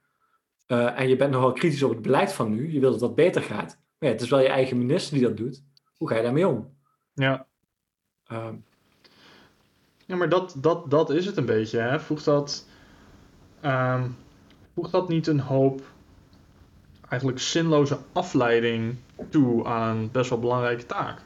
En 0.67 1.09
je 1.09 1.15
bent 1.15 1.31
nogal 1.31 1.51
kritisch 1.51 1.83
op 1.83 1.91
het 1.91 2.01
beleid 2.01 2.33
van 2.33 2.49
nu. 2.49 2.73
Je 2.73 2.79
wilt 2.79 2.91
dat 2.91 3.01
dat 3.01 3.15
beter 3.15 3.41
gaat. 3.41 3.81
Maar 4.03 4.11
ja, 4.11 4.17
het 4.17 4.27
is 4.27 4.31
wel 4.31 4.41
je 4.41 4.47
eigen 4.47 4.77
minister 4.77 5.17
die 5.17 5.27
dat 5.27 5.37
doet. 5.37 5.63
Hoe 5.97 6.09
ga 6.09 6.15
je 6.15 6.23
daarmee 6.23 6.47
om? 6.47 6.77
Ja. 7.13 7.47
Um, 8.31 8.65
ja, 10.05 10.15
maar 10.15 10.29
dat, 10.29 10.55
dat, 10.57 10.91
dat 10.91 11.09
is 11.09 11.25
het 11.25 11.37
een 11.37 11.45
beetje. 11.45 11.79
Hè? 11.79 11.99
Voegt, 11.99 12.25
dat, 12.25 12.67
um, 13.65 14.15
voegt 14.73 14.91
dat 14.91 15.09
niet 15.09 15.27
een 15.27 15.39
hoop 15.39 15.81
eigenlijk 17.09 17.41
zinloze 17.41 17.97
afleiding 18.13 18.95
toe 19.29 19.65
aan 19.65 19.97
een 19.97 20.11
best 20.11 20.29
wel 20.29 20.39
belangrijke 20.39 20.85
taak? 20.85 21.21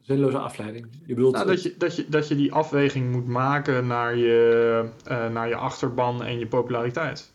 zinloze 0.00 0.38
afleiding. 0.38 0.86
Je 1.06 1.14
bedoelt... 1.14 1.34
Nou, 1.34 1.46
dat, 1.46 1.62
je, 1.62 1.74
dat, 1.76 1.96
je, 1.96 2.08
dat 2.08 2.28
je 2.28 2.36
die 2.36 2.52
afweging 2.52 3.12
moet 3.12 3.26
maken 3.26 3.86
naar 3.86 4.16
je, 4.16 4.88
uh, 5.10 5.28
naar 5.28 5.48
je 5.48 5.56
achterban 5.56 6.22
en 6.22 6.38
je 6.38 6.46
populariteit. 6.46 7.33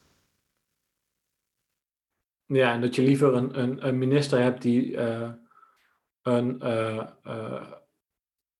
Ja, 2.53 2.73
en 2.73 2.81
dat 2.81 2.95
je 2.95 3.01
liever 3.01 3.33
een, 3.33 3.59
een, 3.59 3.87
een 3.87 3.97
minister 3.97 4.41
hebt 4.41 4.61
die 4.61 4.91
uh, 4.91 5.29
een, 6.21 6.61
uh, 6.63 7.61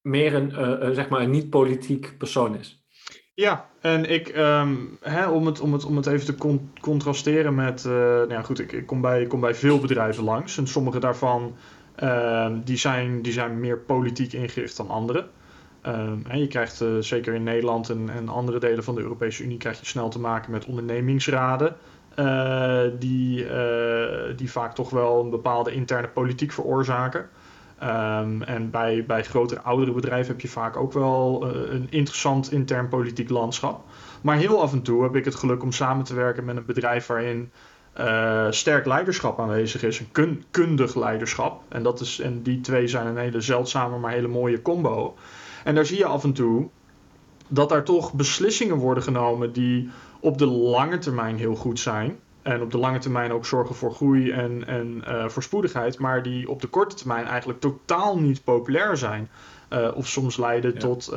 meer 0.02 0.34
een, 0.34 0.96
zeg 0.96 1.10
maar 1.10 1.22
een 1.22 1.30
niet-politiek 1.30 2.18
persoon 2.18 2.56
is. 2.56 2.84
Ja, 3.34 3.70
en 3.82 4.06
ik, 4.06 4.38
um, 4.38 4.98
hè, 5.02 5.28
om, 5.28 5.46
het, 5.46 5.60
om, 5.60 5.74
het, 5.74 5.86
om 5.86 5.96
het 5.96 6.06
even 6.06 6.26
te 6.26 6.36
con 6.36 6.72
contrasteren 6.82 7.56
met, 7.56 7.84
nou 7.84 8.32
ja, 8.32 8.42
goed, 8.42 8.60
ik, 8.60 8.72
ik 8.72 8.86
kom, 8.86 9.02
bij, 9.02 9.28
kom 9.28 9.40
bij 9.40 9.56
veel 9.56 9.80
bedrijven 9.80 10.24
langs 10.24 10.58
en 10.58 10.68
sommige 10.68 11.00
daarvan 11.00 11.56
Uh, 12.04 12.52
die, 12.64 12.78
zijn, 12.78 13.22
die 13.22 13.34
zijn 13.34 13.60
meer 13.60 13.78
politiek 13.78 14.34
ingericht 14.34 14.78
dan 14.78 14.90
andere. 14.90 15.28
En 16.28 16.40
je 16.40 16.48
krijgt 16.48 16.84
zeker 17.00 17.34
in 17.34 17.44
Nederland 17.44 17.90
en, 17.90 18.10
en, 18.10 18.30
andere 18.30 18.60
delen 18.60 18.84
van 18.84 18.96
de 18.96 19.02
Europese 19.02 19.44
Unie 19.44 19.58
krijg 19.58 19.80
je 19.80 19.86
snel 19.86 20.10
te 20.10 20.20
maken 20.20 20.52
met 20.52 20.66
ondernemingsraden. 20.66 21.76
Eh, 22.20 22.82
die, 23.00 23.46
eh, 23.50 24.38
die 24.38 24.52
vaak 24.52 24.76
toch 24.76 24.90
wel 24.90 25.24
een 25.24 25.30
bepaalde 25.30 25.72
interne 25.72 26.08
politiek 26.08 26.52
veroorzaken. 26.52 27.30
Um, 27.84 28.42
en 28.42 28.70
bij, 28.70 29.06
bij 29.06 29.24
grotere, 29.24 29.62
oudere 29.62 29.92
bedrijven 29.92 30.32
heb 30.32 30.42
je 30.42 30.48
vaak 30.48 30.78
ook 30.78 30.94
wel 30.94 31.48
eh, 31.48 31.74
een 31.74 31.88
interessant 31.90 32.52
intern 32.52 32.88
politiek 32.88 33.30
landschap. 33.30 33.84
Maar 34.22 34.38
heel 34.38 34.62
af 34.62 34.72
en 34.72 34.82
toe 34.82 35.04
heb 35.04 35.16
ik 35.16 35.26
het 35.26 35.36
geluk 35.36 35.64
om 35.64 35.72
samen 35.72 36.06
te 36.06 36.14
werken 36.16 36.46
met 36.46 36.58
een 36.58 36.66
bedrijf 36.66 37.08
waarin 37.08 37.52
sterk 38.50 38.86
leiderschap 38.86 39.40
aanwezig 39.40 39.84
is, 39.84 40.00
een 40.00 40.12
kun 40.12 40.44
kundig 40.52 40.96
leiderschap. 40.96 41.62
En, 41.70 41.84
dat 41.84 42.00
is, 42.00 42.20
en 42.20 42.42
die 42.42 42.62
twee 42.62 42.88
zijn 42.88 43.08
een 43.08 43.18
hele 43.18 43.42
zeldzame, 43.42 43.98
maar 43.98 44.12
hele 44.12 44.28
mooie 44.28 44.62
combo. 44.62 45.16
En 45.64 45.76
daar 45.76 45.86
zie 45.86 45.98
je 45.98 46.06
af 46.06 46.24
en 46.24 46.34
toe 46.34 46.70
dat 47.50 47.70
daar 47.70 47.84
toch 47.84 48.14
beslissingen 48.14 48.76
worden 48.76 49.04
genomen 49.04 49.54
die 49.54 49.90
op 50.20 50.38
de 50.38 50.46
lange 50.46 50.98
termijn 50.98 51.38
heel 51.38 51.56
goed 51.56 51.80
zijn. 51.80 52.20
En 52.42 52.62
op 52.62 52.72
de 52.72 52.78
lange 52.78 53.00
termijn 53.00 53.32
ook 53.32 53.46
zorgen 53.46 53.76
voor 53.76 53.94
groei 53.94 54.32
en, 54.32 54.68
en 54.68 55.04
uh, 55.08 55.28
voorspoedigheid, 55.28 56.00
maar 56.00 56.24
die 56.24 56.50
op 56.50 56.62
de 56.62 56.68
korte 56.68 56.96
termijn 56.96 57.26
eigenlijk 57.26 57.60
totaal 57.60 58.20
niet 58.20 58.44
populair 58.44 58.98
zijn. 58.98 59.30
Uh, 59.70 59.88
of 59.96 60.08
soms 60.08 60.38
leiden 60.38 60.74
ja. 60.74 60.80
tot 60.80 61.12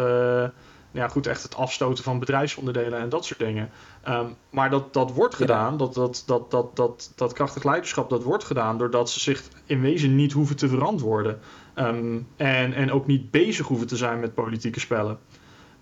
ja, 0.92 1.08
goed, 1.08 1.26
echt 1.26 1.42
het 1.42 1.56
afstoten 1.56 2.04
van 2.04 2.18
bedrijfsonderdelen 2.18 2.98
en 2.98 3.08
dat 3.08 3.24
soort 3.24 3.38
dingen. 3.38 3.70
Um, 4.08 4.34
maar 4.50 4.70
dat, 4.70 4.92
dat 4.92 5.12
wordt 5.12 5.34
gedaan, 5.34 5.72
ja. 5.72 5.78
dat, 5.78 5.94
dat, 5.94 6.22
dat, 6.26 6.50
dat, 6.50 6.76
dat, 6.76 7.12
dat 7.16 7.32
krachtig 7.32 7.64
leiderschap, 7.64 8.10
dat 8.10 8.22
wordt 8.22 8.44
gedaan 8.44 8.78
doordat 8.78 9.10
ze 9.10 9.20
zich 9.20 9.42
in 9.66 9.80
wezen 9.80 10.14
niet 10.14 10.32
hoeven 10.32 10.56
te 10.56 10.68
verantwoorden. 10.68 11.40
Um, 11.74 12.26
en, 12.36 12.72
en 12.72 12.92
ook 12.92 13.06
niet 13.06 13.30
bezig 13.30 13.66
hoeven 13.66 13.86
te 13.86 13.96
zijn 13.96 14.20
met 14.20 14.34
politieke 14.34 14.80
spellen. 14.80 15.18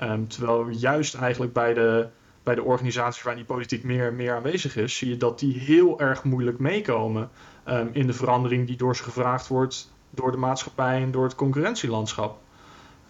Um, 0.03 0.29
terwijl 0.29 0.69
juist 0.69 1.15
eigenlijk 1.15 1.53
bij 1.53 1.75
de, 1.75 2.09
bij 2.43 2.55
de 2.55 2.63
organisaties 2.63 3.23
waar 3.23 3.35
die 3.35 3.45
politiek 3.45 3.85
meer, 3.85 4.13
meer 4.13 4.35
aanwezig 4.35 4.77
is, 4.77 4.97
zie 4.97 5.09
je 5.09 5.17
dat 5.17 5.39
die 5.39 5.59
heel 5.59 6.01
erg 6.01 6.25
moeilijk 6.25 6.59
meekomen 6.59 7.31
in 7.93 8.07
de 8.07 8.13
verandering 8.13 8.67
die 8.67 8.77
door 8.77 8.97
ze 8.97 9.03
gevraagd 9.03 9.49
wordt 9.49 9.93
door 10.11 10.31
de 10.31 10.37
maatschappij 10.37 11.03
en 11.03 11.11
door 11.11 11.25
het 11.25 11.35
concurrentielandschap. 11.35 12.39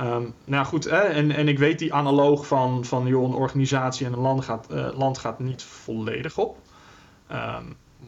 Um, 0.00 0.34
nou 0.44 0.66
goed, 0.66 0.86
en, 0.86 1.30
en 1.30 1.48
ik 1.48 1.58
weet 1.58 1.78
die 1.78 1.94
analoog 1.94 2.46
van, 2.46 2.84
van 2.84 3.06
joh, 3.06 3.28
een 3.28 3.34
organisatie 3.34 4.06
en 4.06 4.12
een 4.12 4.18
land 4.18 4.44
gaat, 4.44 4.66
uh, 4.72 4.88
land 4.98 5.18
gaat 5.18 5.38
niet 5.38 5.62
volledig 5.62 6.38
op. 6.38 6.58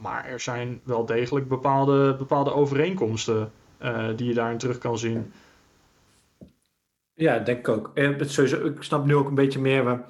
Maar 0.01 0.25
er 0.25 0.41
zijn 0.41 0.81
wel 0.85 1.07
degelijk 1.07 1.49
bepaalde, 1.49 2.15
bepaalde 2.15 2.53
overeenkomsten 2.53 3.53
uh, 3.83 4.09
die 4.17 4.27
je 4.27 4.35
daarin 4.35 4.59
terug 4.59 4.79
kan 4.79 4.99
zien. 4.99 5.33
Ja, 7.15 7.39
denk 7.39 7.59
ik 7.59 7.69
ook. 7.69 7.91
En 7.95 8.31
sowieso, 8.31 8.67
ik 8.67 8.83
snap 8.83 9.05
nu 9.05 9.15
ook 9.15 9.29
een 9.29 9.35
beetje 9.35 9.61
meer, 9.61 9.87
als 9.87 10.01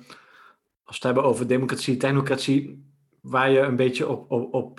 we 0.85 0.93
het 0.95 1.03
hebben 1.03 1.25
over 1.25 1.47
democratie, 1.47 1.97
technocratie, 1.97 2.91
waar 3.21 3.51
je 3.51 3.59
een 3.59 3.77
beetje 3.77 4.09
op, 4.09 4.31
op, 4.31 4.55
op 4.55 4.79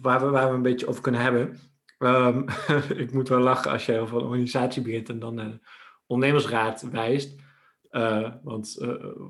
waar, 0.00 0.20
we, 0.20 0.30
waar 0.30 0.48
we 0.48 0.54
een 0.54 0.62
beetje 0.62 0.86
over 0.86 1.02
kunnen 1.02 1.20
hebben. 1.20 1.58
Ehm, 1.98 2.48
ik 3.04 3.12
moet 3.12 3.28
wel 3.28 3.40
lachen 3.40 3.70
als 3.70 3.86
je 3.86 3.98
over 3.98 4.16
een 4.16 4.24
organisatie 4.24 4.82
begint 4.82 5.08
en 5.08 5.18
dan 5.18 5.38
een 5.38 5.62
ondernemersraad 6.06 6.88
wijst. 6.90 7.36
want 8.42 8.76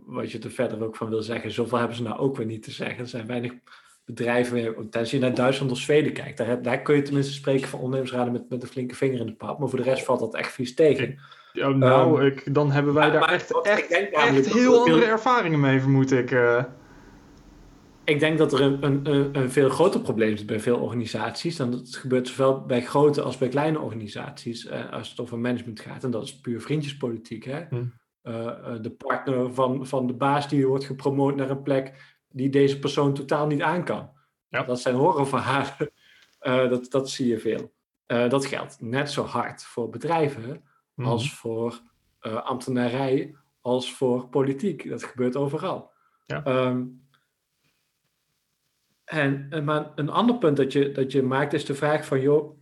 wat 0.07 0.33
je 0.33 0.39
er 0.39 0.51
verder 0.51 0.85
ook 0.85 0.97
van 0.97 1.09
wil 1.09 1.23
zeggen, 1.23 1.51
zoveel 1.51 1.79
hebben 1.79 1.97
ze 1.97 2.03
nou 2.03 2.19
ook 2.19 2.37
weer 2.37 2.47
niet 2.47 2.63
te 2.63 2.71
zeggen. 2.71 2.99
Er 2.99 3.09
zijn 3.09 3.27
weinig 3.27 3.53
bedrijven, 4.05 4.91
tenzij 4.91 5.19
je 5.19 5.25
naar 5.25 5.35
Duitsland 5.35 5.71
of 5.71 5.79
Zweden 5.79 6.13
kijkt, 6.13 6.39
daar, 6.39 6.63
daar 6.63 6.83
kun 6.83 6.97
je 6.97 7.03
tenminste 7.03 7.33
spreken 7.33 7.69
van 7.69 7.81
ondernemersraden 7.81 8.33
met, 8.33 8.49
met 8.49 8.63
een 8.63 8.69
flinke 8.69 8.95
vinger 8.95 9.21
in 9.21 9.27
de 9.27 9.35
pap. 9.35 9.59
Maar 9.59 9.69
voor 9.69 9.79
de 9.79 9.85
rest 9.85 10.05
valt 10.05 10.21
dat 10.21 10.35
echt 10.35 10.53
vies 10.53 10.75
tegen. 10.75 11.19
Ja, 11.55 11.69
nou, 11.69 12.21
um, 12.21 12.27
ik, 12.27 12.55
dan 12.55 12.71
hebben 12.71 12.95
wij 12.95 13.11
daar 13.11 13.33
echt, 13.33 13.63
echt, 13.63 13.91
echt 13.91 14.53
heel 14.53 14.79
andere 14.79 15.05
ervaringen 15.05 15.61
mee, 15.61 15.81
vermoed 15.81 16.13
ik. 16.13 16.31
Uh. 16.31 16.65
Ik 18.05 18.21
denk 18.21 18.39
dat 18.39 18.53
er 18.53 18.61
een, 18.61 18.85
een, 18.85 19.39
een, 19.39 19.51
veel 19.51 19.69
groter 19.69 20.01
probleem 20.01 20.33
is 20.33 20.45
bij 20.45 20.61
veel 20.61 20.79
organisaties. 20.79 21.57
Dan 21.57 21.71
dat 21.71 21.97
gebeurt 21.97 22.29
zowel 22.29 22.67
bij 22.67 22.83
grote 22.83 23.23
als 23.23 23.39
bij 23.39 23.49
kleine 23.49 23.79
organisaties. 23.79 24.65
Uh, 24.65 24.93
als 24.93 25.11
het 25.11 25.21
over 25.21 25.39
management 25.39 25.81
gaat. 25.81 26.05
En 26.05 26.11
dat 26.11 26.23
is 26.23 26.41
puur 26.41 26.61
vriendjespolitiek. 26.61 27.45
Hè? 27.45 27.65
Hm. 27.69 27.77
Uh, 27.77 28.51
de 28.81 28.91
partner 28.91 29.55
van, 29.55 29.87
van 29.87 30.07
de 30.07 30.15
baas 30.15 30.49
die 30.49 30.67
wordt 30.67 30.85
gepromoot 30.85 31.37
naar 31.37 31.51
een 31.51 31.63
plek 31.63 32.17
die 32.29 32.49
deze 32.49 32.79
persoon 32.79 33.15
totaal 33.15 33.47
niet 33.47 33.63
aan 33.63 33.85
kan. 33.85 34.11
Ja. 34.49 34.63
Dat 34.63 34.81
zijn 34.81 34.95
horrorverhalen. 34.95 35.91
Uh, 36.43 36.69
dat, 36.73 36.91
dat 36.91 37.11
zie 37.11 37.29
je 37.29 37.39
veel. 37.39 37.73
Uh, 38.07 38.29
dat 38.29 38.47
geldt 38.47 38.81
net 38.81 39.11
zo 39.11 39.25
hard 39.25 39.65
voor 39.65 39.91
bedrijven 39.91 40.63
mm. 40.95 41.05
als 41.05 41.35
voor 41.35 41.81
uh, 42.23 42.43
ambtenarij, 42.43 43.37
als 43.61 43.93
voor 43.93 44.29
politiek. 44.29 44.89
Dat 44.89 45.05
gebeurt 45.05 45.37
overal. 45.37 45.93
Ja. 46.25 46.67
Um, 46.67 47.03
en, 49.05 49.65
maar 49.65 49.93
een 49.95 50.09
ander 50.11 50.39
punt 50.39 50.57
dat 50.57 50.73
je, 50.73 50.93
dat 50.93 51.13
je 51.13 51.23
maakt 51.23 51.53
is 51.53 51.65
de 51.65 51.75
vraag 51.75 52.07
van, 52.07 52.21
joh, 52.21 52.59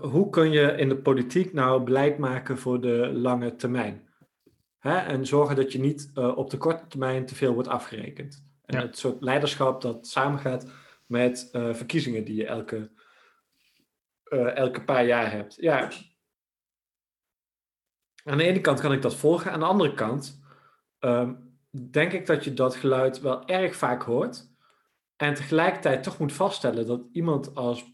hoe 0.00 0.30
kun 0.30 0.50
je 0.50 0.72
in 0.76 0.88
de 0.88 0.96
politiek 0.96 1.52
nou 1.52 1.82
beleid 1.82 2.18
maken 2.18 2.58
voor 2.58 2.80
de 2.80 3.10
lange 3.12 3.56
termijn? 3.56 4.08
Hè, 4.78 4.96
en 4.96 5.26
zorgen 5.26 5.56
dat 5.56 5.72
je 5.72 5.78
niet 5.78 6.10
uh, 6.14 6.36
op 6.36 6.50
de 6.50 6.56
korte 6.56 6.86
termijn 6.86 7.26
te 7.26 7.34
veel 7.34 7.54
wordt 7.54 7.68
afgerekend. 7.68 8.44
En 8.64 8.78
het 8.80 8.98
soort 8.98 9.22
leiderschap 9.22 9.80
dat 9.80 10.06
samengaat 10.06 10.72
met 11.06 11.48
uh, 11.52 11.74
verkiezingen 11.74 12.24
die 12.24 12.36
je 12.36 12.46
elke, 12.46 12.90
elke 14.54 14.84
paar 14.84 15.06
jaar 15.06 15.30
hebt. 15.30 15.56
Ja. 15.60 15.90
Aan 18.24 18.38
de 18.38 18.44
ene 18.44 18.60
kant 18.60 18.80
kan 18.80 18.92
ik 18.92 19.02
dat 19.02 19.14
volgen. 19.14 19.52
Aan 19.52 19.60
de 19.60 19.66
andere 19.66 19.94
kant 19.94 20.42
um, 21.00 21.58
denk 21.70 22.12
ik 22.12 22.26
dat 22.26 22.44
je 22.44 22.54
dat 22.54 22.76
geluid 22.76 23.20
wel 23.20 23.46
erg 23.46 23.76
vaak 23.76 24.02
hoort. 24.02 24.50
En 25.16 25.34
tegelijkertijd 25.34 26.02
toch 26.02 26.18
moet 26.18 26.32
vaststellen 26.32 26.86
dat 26.86 27.00
iemand 27.12 27.54
als, 27.54 27.84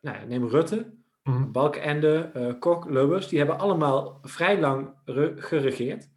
nou, 0.00 0.26
neem 0.26 0.48
Rutte, 0.48 0.94
mm. 1.22 1.52
Balkenende, 1.52 2.30
uh, 2.36 2.52
Kok, 2.58 2.90
Lubbers, 2.90 3.28
die 3.28 3.38
hebben 3.38 3.58
allemaal 3.58 4.18
vrij 4.22 4.60
lang 4.60 4.94
geregeerd. 5.36 6.10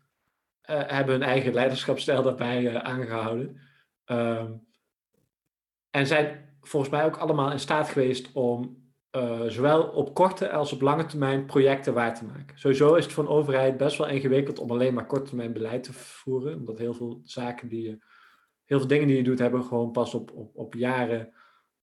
Uh, 0.70 0.82
hebben 0.88 1.14
hun 1.14 1.24
eigen 1.24 1.54
leiderschapsstijl 1.54 2.24
daarbij 2.24 2.62
uh, 2.62 2.76
aangehouden. 2.76 3.62
Um, 4.06 4.68
en 5.90 6.08
zijn 6.08 6.58
volgens 6.62 6.92
mij 6.92 7.06
ook 7.06 7.18
allemaal 7.18 7.52
in 7.52 7.60
staat 7.60 7.90
geweest 7.90 8.32
om 8.34 8.85
uh, 9.16 9.42
zowel 9.48 9.84
op 9.84 10.14
korte 10.14 10.52
als 10.52 10.74
op 10.74 10.82
lange 10.82 11.06
termijn 11.06 11.46
projecten 11.46 11.94
waar 11.94 12.16
te 12.16 12.26
maken. 12.26 12.60
Sowieso 12.60 12.96
is 12.96 13.04
het 13.04 13.14
voor 13.14 13.24
een 13.24 13.30
overheid 13.30 13.78
best 13.78 13.98
wel 13.98 14.08
ingewikkeld 14.08 14.60
om 14.60 14.72
alleen 14.72 14.94
maar 14.94 15.06
korte 15.06 15.26
termijn 15.26 15.54
beleid 15.54 15.84
te 15.84 15.94
voeren. 15.94 16.56
Omdat 16.56 16.78
heel 16.78 16.94
veel 16.94 17.22
zaken 17.24 17.68
die 17.68 17.82
je, 17.82 17.98
heel 18.64 18.80
veel 18.80 18.88
dingen 18.88 19.08
die 19.08 19.18
je 19.18 19.24
doet, 19.24 19.40
hebben 19.40 19.64
gewoon 19.64 19.92
pas 19.92 20.14
op, 20.14 20.32
op, 20.32 20.56
op 20.56 20.74
jaren, 20.74 21.34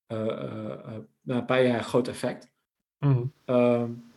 na 0.06 1.36
een 1.36 1.44
paar 1.44 1.66
jaar 1.66 1.82
groot 1.82 2.08
effect. 2.08 2.50
Mm. 2.98 3.32
Um, 3.46 4.12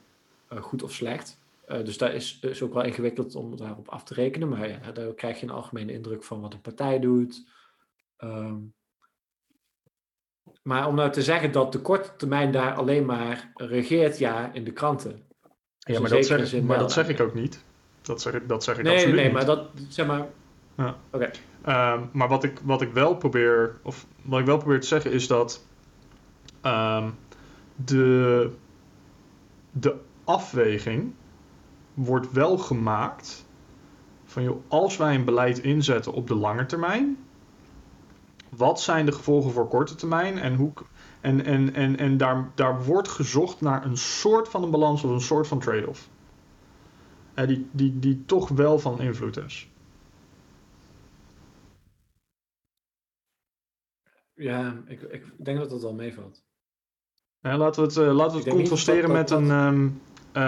goed 0.60 0.84
of 0.84 0.91
slecht. 0.91 1.43
Dus 1.67 1.97
dat 1.97 2.13
is, 2.13 2.39
is 2.39 2.62
ook 2.62 2.73
wel 2.73 2.84
ingewikkeld 2.84 3.36
om 3.36 3.58
daarop 3.58 3.89
af 3.89 4.04
te 4.04 4.13
rekenen. 4.13 4.49
Maar 4.49 4.69
ja, 4.69 4.91
daar 4.91 5.13
krijg 5.13 5.39
je 5.39 5.45
een 5.45 5.51
algemene 5.51 5.93
indruk 5.93 6.23
van 6.23 6.41
wat 6.41 6.54
een 6.54 6.62
partij 6.62 6.99
doet. 6.99 7.47
Um, 8.17 8.73
maar 10.63 10.88
om 10.88 10.95
nou 10.95 11.12
te 11.12 11.21
zeggen 11.21 11.51
dat 11.51 11.71
de 11.71 11.79
korte 11.79 12.10
termijn 12.17 12.51
daar 12.51 12.73
alleen 12.73 13.05
maar 13.05 13.51
regeert, 13.53 14.17
ja, 14.17 14.49
in 14.53 14.63
de 14.63 14.71
kranten. 14.71 15.23
Ja, 15.79 15.99
maar 15.99 16.10
dat, 16.10 16.25
zeg, 16.25 16.62
maar 16.62 16.79
dat 16.79 16.91
zeg 16.91 17.08
ik 17.08 17.19
ook 17.19 17.34
niet. 17.34 17.63
Dat 18.01 18.21
zeg 18.21 18.34
ik, 18.34 18.47
dat 18.47 18.63
zeg 18.63 18.77
ik 18.77 18.84
nee, 18.84 18.93
absoluut 18.93 19.15
nee, 19.15 19.25
niet. 19.25 19.34
maar 19.34 19.45
dat, 19.45 19.69
zeg 19.89 20.08
maar... 20.08 20.27
Ja. 20.77 20.95
Oké. 21.12 21.31
Okay. 21.62 21.93
Um, 21.93 22.10
maar 22.13 22.27
wat 22.27 22.43
ik, 22.43 22.60
wat 22.63 22.81
ik 22.81 22.93
wel 22.93 23.15
probeer, 23.15 23.79
of 23.84 24.05
wat 24.21 24.39
ik 24.39 24.45
wel 24.45 24.58
probeer 24.58 24.79
te 24.79 24.88
zeggen 24.88 25.12
is 25.12 25.27
dat 25.27 25.65
um, 26.65 27.15
de, 27.75 28.49
de 29.71 29.95
afweging 30.23 31.13
wordt 31.93 32.31
wel 32.31 32.58
gemaakt 32.58 33.45
van 34.25 34.43
joh, 34.43 34.63
als 34.67 34.97
wij 34.97 35.15
een 35.15 35.25
beleid 35.25 35.60
inzetten 35.60 36.13
op 36.13 36.27
de 36.27 36.36
lange 36.36 36.65
termijn, 36.65 37.25
wat 38.58 38.82
zijn 38.82 39.06
de 39.06 39.12
gevolgen 39.12 39.52
voor 39.52 39.68
korte 39.68 39.96
termijn 39.96 40.38
en 40.38 40.56
hoe. 40.56 40.74
En, 41.22 41.46
en, 41.46 41.74
en, 41.74 41.98
en 41.98 42.18
daar, 42.18 42.52
daar 42.56 42.84
wordt 42.84 43.08
gezocht 43.08 43.62
naar 43.62 43.86
een 43.86 43.98
soort 43.98 44.50
van 44.50 44.63
een 44.63 44.72
balans 44.72 45.04
of 45.04 45.12
een 45.12 45.22
soort 45.22 45.48
van 45.48 45.60
trade-off. 45.60 46.10
Uh, 47.36 47.48
die, 47.48 47.68
die, 47.72 48.00
die 48.00 48.24
toch 48.26 48.50
wel 48.50 48.80
van 48.80 49.00
invloed 49.00 49.38
is. 49.38 49.70
Ja, 54.34 54.84
ik, 54.88 55.02
ik 55.02 55.46
denk 55.46 55.58
dat 55.58 55.70
dat 55.70 55.82
wel 55.82 55.94
meevalt. 55.94 56.44
Ja, 57.39 57.58
laten 57.58 57.82
we 57.82 57.88
het, 57.88 57.98
uh, 57.98 58.15
laten 58.15 58.38
we 58.38 58.44
het 58.44 58.54
contrasteren 58.54 59.12
met 59.12 59.30
een, 59.30 59.50
um, 59.50 60.02
uh, 60.34 60.41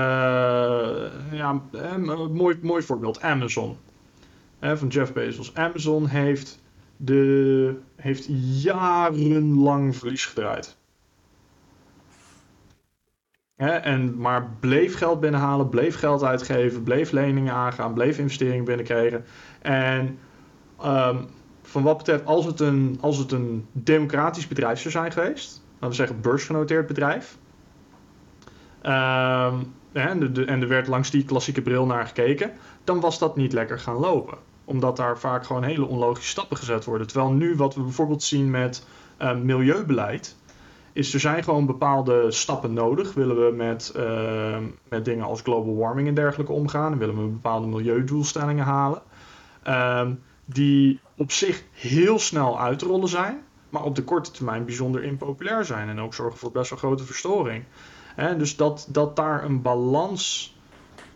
ja, 1.31 1.61
een 1.71 2.33
mooi, 2.33 2.59
mooi 2.61 2.83
voorbeeld. 2.83 3.21
Amazon. 3.21 3.77
van 4.59 4.87
Jeff 4.87 5.13
Bezos. 5.13 5.53
Amazon 5.55 6.07
heeft, 6.07 6.59
de, 6.97 7.79
heeft 7.95 8.27
jarenlang 8.61 9.95
verlies 9.95 10.25
gedraaid. 10.25 10.77
en 13.55 14.17
maar 14.17 14.49
bleef 14.59 14.97
geld 14.97 15.19
binnenhalen, 15.19 15.69
bleef 15.69 15.95
geld 15.95 16.23
uitgeven, 16.23 16.83
bleef 16.83 17.11
leningen 17.11 17.53
aangaan, 17.53 17.93
bleef 17.93 18.17
investeringen 18.17 18.65
binnenkrijgen. 18.65 19.25
En 19.61 20.19
um, 20.85 21.25
van 21.61 21.83
wat 21.83 21.97
betreft, 21.97 22.25
als 22.25 22.45
het, 22.45 22.59
een, 22.59 22.97
als 23.01 23.17
het 23.17 23.31
een 23.31 23.67
democratisch 23.71 24.47
bedrijf 24.47 24.79
zou 24.79 24.91
zijn 24.91 25.11
geweest, 25.11 25.63
laten 25.73 25.89
we 25.89 25.95
zeggen 25.95 26.21
beursgenoteerd 26.21 26.87
bedrijf, 26.87 27.37
um, 28.83 29.73
en, 29.91 30.33
de, 30.33 30.45
en 30.45 30.61
er 30.61 30.67
werd 30.67 30.87
langs 30.87 31.11
die 31.11 31.25
klassieke 31.25 31.61
bril 31.61 31.85
naar 31.85 32.07
gekeken, 32.07 32.51
dan 32.83 32.99
was 32.99 33.19
dat 33.19 33.35
niet 33.35 33.53
lekker 33.53 33.79
gaan 33.79 33.97
lopen. 33.97 34.37
Omdat 34.67 34.97
daar 34.97 35.19
vaak 35.19 35.45
gewoon 35.45 35.63
hele 35.63 35.85
onlogische 35.85 36.29
stappen 36.29 36.57
gezet 36.57 36.85
worden. 36.85 37.07
Terwijl 37.07 37.31
nu 37.31 37.55
wat 37.55 37.75
we 37.75 37.81
bijvoorbeeld 37.81 38.23
zien 38.23 38.49
met 38.49 38.85
uh, 39.21 39.35
milieubeleid, 39.35 40.35
is 40.93 41.13
er 41.13 41.19
zijn 41.19 41.43
gewoon 41.43 41.65
bepaalde 41.65 42.31
stappen 42.31 42.73
nodig. 42.73 43.13
Willen 43.13 43.45
we 43.45 43.55
met, 43.55 43.93
uh, 43.97 44.57
met 44.89 45.05
dingen 45.05 45.25
als 45.25 45.41
global 45.41 45.75
warming 45.75 46.07
en 46.07 46.13
dergelijke 46.13 46.51
omgaan, 46.51 46.91
en 46.91 46.97
willen 46.97 47.21
we 47.21 47.27
bepaalde 47.27 47.67
milieudoelstellingen 47.67 48.65
halen, 48.65 49.01
uh, 49.67 50.07
die 50.45 50.99
op 51.17 51.31
zich 51.31 51.63
heel 51.71 52.19
snel 52.19 52.59
uitrollen 52.59 53.09
zijn, 53.09 53.41
maar 53.69 53.83
op 53.83 53.95
de 53.95 54.03
korte 54.03 54.31
termijn 54.31 54.65
bijzonder 54.65 55.03
impopulair 55.03 55.65
zijn 55.65 55.89
en 55.89 55.99
ook 55.99 56.13
zorgen 56.13 56.39
voor 56.39 56.51
best 56.51 56.69
wel 56.69 56.79
grote 56.79 57.03
verstoring. 57.03 57.63
Hè, 58.15 58.37
dus 58.37 58.55
dat, 58.55 58.87
dat 58.89 59.15
daar 59.15 59.43
een 59.43 59.61
balans 59.61 60.56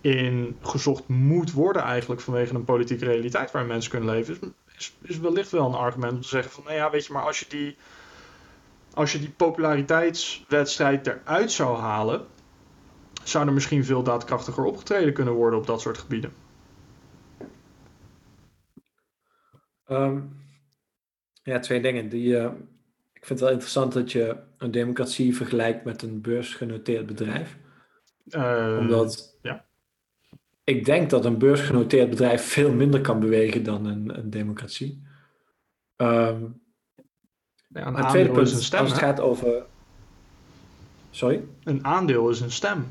in 0.02 0.58
gezocht 0.62 1.08
moet 1.08 1.52
worden 1.52 1.82
eigenlijk 1.82 2.22
vanwege 2.22 2.56
een 2.56 2.64
politieke 2.64 3.06
realiteit 3.06 3.52
waar 3.52 3.66
mensen 3.66 3.92
kunnen 3.92 4.10
leven, 4.10 4.56
is, 4.78 4.94
is, 5.02 5.20
wellicht 5.20 5.52
wel 5.52 5.66
een 5.66 5.74
argument 5.74 6.14
om 6.14 6.22
te 6.22 6.28
zeggen 6.28 6.52
van, 6.52 6.64
nou 6.64 6.76
ja, 6.76 6.90
weet 6.90 7.06
je, 7.06 7.14
maar 7.14 7.24
als 7.24 7.40
je 7.40 7.46
die, 7.50 7.78
als 8.94 9.12
je 9.12 9.20
die 9.20 9.30
populariteitswedstrijd 9.30 11.08
eruit 11.08 11.52
zou 11.52 11.78
halen, 11.78 12.26
zou 13.24 13.48
er 13.48 13.54
misschien 13.54 13.86
veel 13.86 14.04
daadkrachtiger 14.04 14.64
opgetreden 14.64 15.14
kunnen 15.14 15.34
worden 15.34 15.60
op 15.60 15.68
dat 15.68 15.82
soort 15.82 15.98
gebieden. 15.98 16.34
Um, 19.88 20.40
ja, 21.44 21.60
twee 21.60 21.82
dingen. 21.82 22.10
Die, 22.10 22.28
uh, 22.28 22.52
ik 23.14 23.26
vind 23.26 23.30
het 23.30 23.40
wel 23.40 23.50
interessant 23.50 23.94
dat 23.94 24.12
je 24.12 24.38
een 24.58 24.72
democratie 24.72 25.36
vergelijkt 25.36 25.84
met 25.84 26.02
een 26.02 26.22
beursgenoteerd 26.22 27.06
bedrijf. 27.06 27.58
Uh, 28.28 28.78
Omdat 28.80 29.38
ja. 29.42 29.66
Ik 30.76 30.86
denk 30.86 31.10
dat 31.10 31.26
een 31.26 31.38
beursgenoteerd 31.38 32.10
bedrijf 32.10 32.44
veel 32.44 32.74
minder 32.74 33.02
kan 33.02 33.20
bewegen 33.20 33.64
dan 33.64 33.86
een, 33.86 34.18
een 34.18 34.30
democratie. 34.30 35.02
Um, 35.98 36.62
ja, 37.68 37.88
een 37.88 38.08
tweede 38.08 38.32
punt 38.32 38.48
is 38.48 38.54
een 38.54 38.62
stem. 38.62 38.80
Als 38.80 38.90
het 38.90 39.00
gaat 39.00 39.20
over. 39.20 39.66
Sorry? 41.10 41.44
Een 41.64 41.86
aandeel 41.86 42.30
is 42.30 42.40
een 42.40 42.52
stem. 42.52 42.86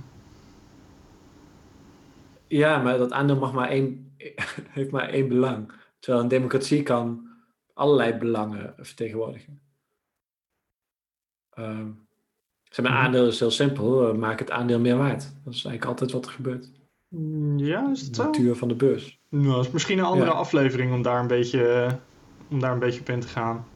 Ja, 2.46 2.82
maar 2.82 2.98
dat 2.98 3.12
aandeel 3.12 3.38
mag 3.38 3.52
maar 3.52 3.68
één, 3.68 4.14
heeft 4.76 4.90
maar 4.90 5.08
één 5.08 5.28
belang. 5.28 5.72
Terwijl 5.98 6.22
een 6.22 6.28
democratie 6.28 6.82
kan 6.82 7.28
allerlei 7.74 8.14
belangen 8.14 8.74
vertegenwoordigen. 8.76 9.60
Uh, 11.58 11.86
zeg, 12.62 12.84
mijn 12.84 12.98
aandeel 12.98 13.26
is 13.26 13.40
heel 13.40 13.50
simpel. 13.50 14.14
maak 14.14 14.38
het 14.38 14.50
aandeel 14.50 14.80
meer 14.80 14.96
waard. 14.96 15.20
Dat 15.44 15.54
is 15.54 15.64
eigenlijk 15.64 15.84
altijd 15.84 16.12
wat 16.12 16.26
er 16.26 16.32
gebeurt. 16.32 16.79
Mm, 17.10 17.58
ja, 17.58 17.90
is 17.90 18.00
het 18.00 18.16
zo? 18.16 18.22
De 18.22 18.28
natuur 18.28 18.56
van 18.56 18.68
de 18.68 18.74
beurs. 18.74 19.20
Nou, 19.28 19.54
dat 19.54 19.64
is 19.64 19.70
misschien 19.70 19.98
een 19.98 20.04
andere 20.04 20.30
aflevering 20.30 20.92
om 20.92 21.02
daar 21.02 21.20
een 21.20 21.26
beetje, 21.26 21.86
om 22.50 22.60
daar 22.60 22.72
een 22.72 22.78
beetje 22.78 23.00
op 23.00 23.08
in 23.08 23.20
te 23.20 23.28
gaan. 23.28 23.66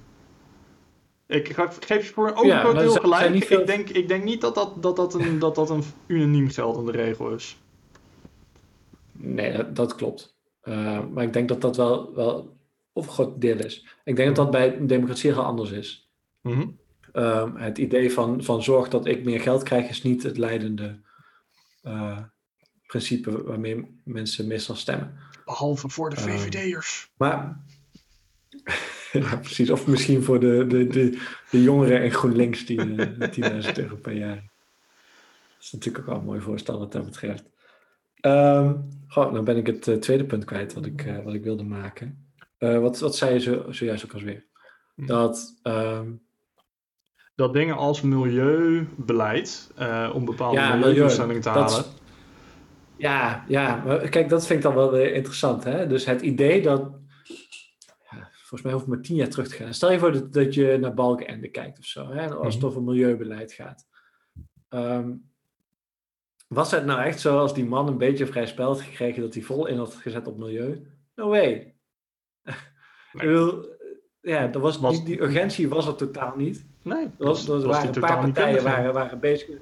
Ik 1.27 1.57
geef 1.81 2.07
je 2.07 2.13
voor 2.13 2.29
een 2.29 2.35
overgroot 2.35 2.79
deel 2.79 2.93
gelijk. 2.93 3.35
Ik, 3.35 3.67
denk, 3.67 3.89
ik 3.89 4.09
denk 4.09 4.25
niet 4.25 4.41
dat 4.41 4.55
dat, 4.55 4.83
dat, 4.83 4.97
dat, 4.97 5.15
een, 5.15 5.39
dat 5.39 5.55
dat 5.55 5.71
een 5.71 5.83
unaniem 6.07 6.51
geldende 6.51 6.93
regel 6.93 7.31
is. 7.31 7.57
Nee, 9.13 9.57
dat, 9.57 9.77
dat 9.77 9.95
klopt. 9.95 10.37
Uh, 10.65 11.01
maar 11.13 11.25
ik 11.25 11.33
denk 11.33 11.49
dat 11.49 11.61
dat 11.61 11.77
wel, 11.77 12.15
wel 12.15 12.57
of 12.93 13.07
een 13.07 13.13
groot 13.13 13.41
deel 13.41 13.59
is. 13.59 13.87
Ik 14.05 14.17
denk 14.17 14.29
dat 14.29 14.37
dat 14.37 14.51
bij 14.51 14.77
een 14.77 14.87
democratie 14.87 15.33
heel 15.33 15.43
anders 15.43 15.71
is. 15.71 16.11
Mm 16.43 16.53
-hmm. 16.53 16.79
uh, 17.13 17.55
het 17.55 17.79
idee 17.79 18.13
van, 18.13 18.43
van 18.43 18.63
zorg 18.63 18.89
dat 18.89 19.07
ik 19.07 19.25
meer 19.25 19.41
geld 19.41 19.63
krijg 19.63 19.89
is 19.89 20.03
niet 20.03 20.23
het 20.23 20.39
leidende 20.39 21.01
uh, 21.83 22.19
principe 22.99 23.43
waarmee 23.43 24.01
mensen 24.03 24.47
meestal 24.47 24.75
stemmen. 24.75 25.13
Behalve 25.45 25.89
voor 25.89 26.11
de 26.11 26.17
VVD'ers. 26.17 27.11
maar 27.17 27.61
ja, 29.13 29.37
precies. 29.37 29.71
Of 29.71 29.87
misschien 29.87 30.23
voor 30.23 30.41
de, 30.41 30.67
de, 30.67 30.87
de, 30.87 31.23
de 31.51 31.63
jongeren 31.63 32.03
en 32.03 32.11
GroenLinks 32.11 32.67
die 32.67 32.79
uh, 32.87 33.65
10.000 33.67 33.73
euro 33.75 33.97
per 33.97 34.13
jaar. 34.13 34.35
Dat 34.35 35.61
is 35.61 35.73
natuurlijk 35.73 36.05
ook 36.05 36.11
wel 36.11 36.19
een 36.19 36.25
mooi 36.25 36.41
voorstel 36.41 36.79
wat 36.79 36.93
dat 36.93 37.05
betreft. 37.05 37.45
Um, 38.21 38.89
goh, 39.09 39.33
dan 39.33 39.45
ben 39.45 39.57
ik 39.57 39.67
het 39.67 39.87
uh, 39.87 39.97
tweede 39.97 40.25
punt 40.25 40.45
kwijt 40.45 40.73
wat 40.75 40.87
ik, 40.87 41.05
uh, 41.05 41.25
wat 41.25 41.35
ik 41.35 41.45
wilde 41.45 41.65
maken. 41.65 42.27
Uh, 42.59 42.79
wat, 42.79 42.99
wat 42.99 43.17
zei 43.17 43.33
je 43.33 43.41
zo, 43.41 43.73
zojuist 43.73 44.05
ook 44.05 44.15
alweer? 44.15 44.45
Hm. 44.95 45.07
Dat, 45.07 45.61
um, 45.63 46.23
dat 47.35 47.53
dingen 47.53 47.77
als 47.77 48.01
milieubeleid, 48.01 49.71
om 50.13 50.25
bepaalde 50.25 50.59
ja, 50.61 50.75
milieudoelstellingen 50.75 51.43
te 51.43 51.49
halen. 51.49 51.69
dat- 51.69 52.03
ja, 52.97 53.45
ja, 53.49 53.83
maar 53.87 54.09
kijk, 54.09 54.29
dat 54.29 54.47
vind 54.47 54.59
ik 54.59 54.65
dan 54.65 54.75
wel 54.75 54.91
weer 54.91 55.15
interessant. 55.15 55.65
Hè? 55.65 55.87
Dus 55.87 56.05
het 56.05 56.21
idee 56.23 56.63
dat. 56.63 56.81
Ja, 58.11 58.29
volgens 58.33 58.63
mij 58.63 58.73
hoef 58.73 58.83
ik 58.83 58.89
maar 58.89 59.01
tien 59.01 59.17
jaar 59.17 59.29
terug 59.29 59.49
te 59.49 59.55
gaan. 59.55 59.75
Stel 59.75 59.93
je 59.93 59.99
voor 59.99 60.13
dat, 60.13 60.33
dat 60.33 60.55
je 60.55 60.77
naar 60.81 60.95
Balkenende 60.95 61.49
kijkt 61.49 61.79
of 61.79 61.85
zo, 61.85 62.13
hè? 62.13 62.35
als 62.35 62.55
het 62.55 62.65
over 62.65 62.83
milieubeleid 62.83 63.53
gaat. 63.53 63.87
Ehm, 64.69 65.13
was 66.49 66.71
het 66.71 66.85
nou 66.85 67.01
echt 67.03 67.21
zo 67.21 67.39
als 67.39 67.55
die 67.55 67.65
man 67.65 67.89
een 67.89 67.99
beetje 67.99 68.27
vrij 68.27 68.47
spel 68.47 68.67
had 68.67 68.81
gekregen 68.81 69.23
dat 69.23 69.35
hij 69.35 69.43
vol 69.43 69.67
in 69.67 69.79
had 69.79 69.95
gezet 69.95 70.27
op 70.27 70.39
milieu? 70.39 70.87
No 71.15 71.29
way. 71.29 71.75
Bedoel, 73.13 73.65
ja, 74.21 74.47
dat 74.47 74.63
was, 74.63 74.79
Was- 74.79 74.97
die, 74.97 75.05
die 75.05 75.23
urgentie 75.23 75.69
was 75.69 75.87
er 75.87 75.95
totaal 75.97 76.37
niet. 76.37 76.67
Nee, 76.83 77.05
Er, 77.05 77.11
was, 77.19 77.49
er 77.49 77.67
waren 77.67 77.95
een 77.95 78.01
paar 78.01 78.21
partijen 78.21 78.63
waren, 78.63 78.93
waren 78.93 79.21
bezig. 79.21 79.57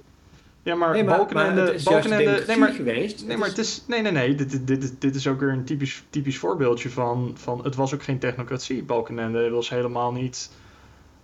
Ja, 0.65 0.75
maar, 0.75 0.93
Nee, 0.93 1.05
maar, 1.05 1.17
maar 1.19 1.27
Balkenende... 1.27 1.61
het 1.61 1.75
is 1.75 1.83
Balkenende 1.83 2.45
nee, 2.47 2.57
maar, 2.57 2.73
geweest. 2.73 3.27
nee, 3.27 3.37
maar 3.37 3.49
het 3.49 3.59
is... 3.59 3.85
Nee, 3.87 4.03
nee, 4.03 4.13
nee. 4.13 4.35
Dit, 4.35 4.51
dit, 4.51 4.67
dit, 4.67 4.83
is- 4.83 4.99
dit 4.99 5.15
is 5.15 5.27
ook 5.27 5.41
weer 5.41 5.49
een 5.49 5.65
typisch, 5.65 6.05
typisch 6.11 6.39
voorbeeldje 6.39 6.91
van, 6.91 7.33
van... 7.35 7.65
Het 7.65 7.75
was 7.75 7.95
ook 7.95 8.03
geen 8.03 8.19
technocratie. 8.19 8.83
Balkenende 8.83 9.51
was 9.51 9.69
helemaal 9.69 10.13
niet 10.13 10.51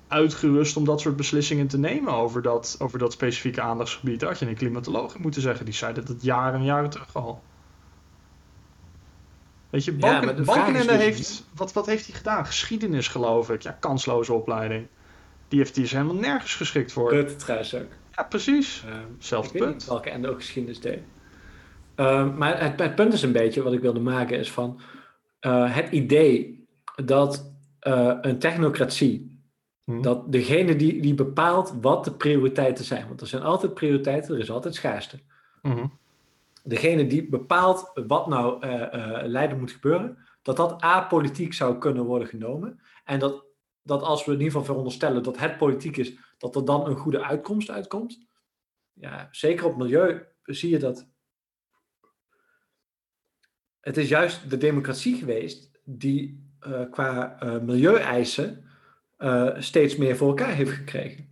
uitgerust 0.09 0.77
om 0.77 0.85
dat 0.85 1.01
soort 1.01 1.17
beslissingen 1.17 1.67
te 1.67 1.79
nemen 1.79 2.13
over 2.13 2.43
dat, 2.43 2.77
over 2.79 2.99
dat 2.99 3.13
specifieke 3.13 3.61
aandachtsgebied. 3.61 4.21
Daar 4.21 4.29
had 4.29 4.39
je 4.39 4.47
een 4.49 4.55
klimatoloog 4.55 5.19
moeten 5.19 5.43
zeggen. 5.43 5.65
Die 5.65 5.75
zei 5.75 5.95
dat 5.95 6.09
het 6.09 6.23
jaren 6.23 6.59
en 6.61 6.65
jaren 6.65 6.91
terug 6.91 7.15
al. 7.17 7.43
Weet 9.71 9.85
je, 9.85 9.93
Balken, 9.93 10.45
Balkenende 10.45 10.93
dus 10.93 10.97
heeft... 10.97 11.45
Wat, 11.55 11.73
wat 11.73 11.87
heeft 11.87 12.07
hij 12.07 12.17
gedaan? 12.17 12.47
Geschiedenis, 12.47 13.09
geloof 13.09 13.51
ik. 13.51 13.63
Ja, 13.63 13.77
kansloze 13.81 14.33
opleiding. 14.33 14.87
Die, 15.49 15.59
heeft, 15.59 15.75
die 15.75 15.85
is 15.85 15.93
helemaal 15.93 16.15
nergens 16.15 16.55
geschikt 16.55 16.93
voor. 16.93 17.11
Rutte 17.13 17.37
trouwens 17.37 17.75
ook. 17.75 17.91
Ja, 18.19 18.25
precies. 18.25 18.85
Ehm, 18.87 19.07
Zelfde 19.19 19.55
ik 19.55 19.61
weet 19.61 19.71
punt. 19.71 19.85
welke 19.85 20.11
en 20.11 20.27
ook 20.27 20.37
geschiedenis 20.37 20.81
deed. 20.81 21.01
Ehm, 21.95 22.37
maar 22.37 22.63
het, 22.63 22.81
het 22.81 22.95
punt 22.95 23.13
is 23.13 23.23
een 23.23 23.33
beetje, 23.33 23.63
wat 23.63 23.73
ik 23.73 23.81
wilde 23.81 24.01
maken, 24.01 24.39
is 24.39 24.51
van 24.53 24.81
eh, 25.41 25.75
het 25.75 25.91
idee 25.91 26.67
dat 27.05 27.53
eh, 27.81 28.17
een 28.21 28.39
technocratie, 28.39 29.37
Hm. 29.85 30.03
dat 30.03 30.33
degene 30.33 30.77
die, 30.77 31.03
die 31.03 31.15
bepaalt 31.15 31.75
wat 31.81 32.05
de 32.05 32.13
prioriteiten 32.13 32.85
zijn, 32.85 33.09
want 33.09 33.21
er 33.21 33.27
zijn 33.27 33.43
altijd 33.43 33.75
prioriteiten, 33.75 34.35
er 34.35 34.41
is 34.41 34.51
altijd 34.51 34.75
schaarste. 34.75 35.19
Mhm. 35.63 35.87
Degene 36.65 37.07
die 37.07 37.29
bepaalt 37.29 37.91
wat 38.07 38.27
nou 38.27 38.63
eh 38.63 38.93
eh, 38.95 39.27
leiden 39.27 39.59
moet 39.59 39.71
gebeuren, 39.71 40.19
dat 40.43 40.57
dat 40.57 40.81
apolitiek 40.81 41.55
zou 41.55 41.79
kunnen 41.79 42.05
worden 42.05 42.29
genomen. 42.29 42.81
En 43.05 43.19
dat, 43.19 43.45
dat 43.89 44.03
als 44.03 44.25
we 44.25 44.33
in 44.33 44.39
ieder 44.39 44.53
geval 44.53 44.67
veronderstellen 44.67 45.23
dat 45.23 45.39
het 45.39 45.59
politiek 45.59 45.97
is, 45.97 46.17
dat 46.39 46.57
er 46.57 46.65
dan 46.65 46.87
een 46.87 46.97
goede 46.97 47.25
uitkomst 47.25 47.71
uitkomt. 47.71 48.27
Ja, 48.93 49.29
zeker 49.31 49.67
op 49.67 49.77
milieu 49.77 50.27
zie 50.43 50.71
je 50.71 50.79
dat. 50.79 51.09
Het 53.81 53.97
is 53.97 54.09
juist 54.09 54.51
de 54.51 54.57
democratie 54.57 55.17
geweest 55.17 55.71
die 55.85 56.47
eh, 56.61 56.91
qua 56.91 57.41
eh 57.41 57.61
milieueisen 57.61 58.65
eh, 59.17 59.55
steeds 59.59 59.97
meer 59.97 60.17
voor 60.17 60.29
elkaar 60.29 60.55
heeft 60.55 60.71
gekregen. 60.71 61.27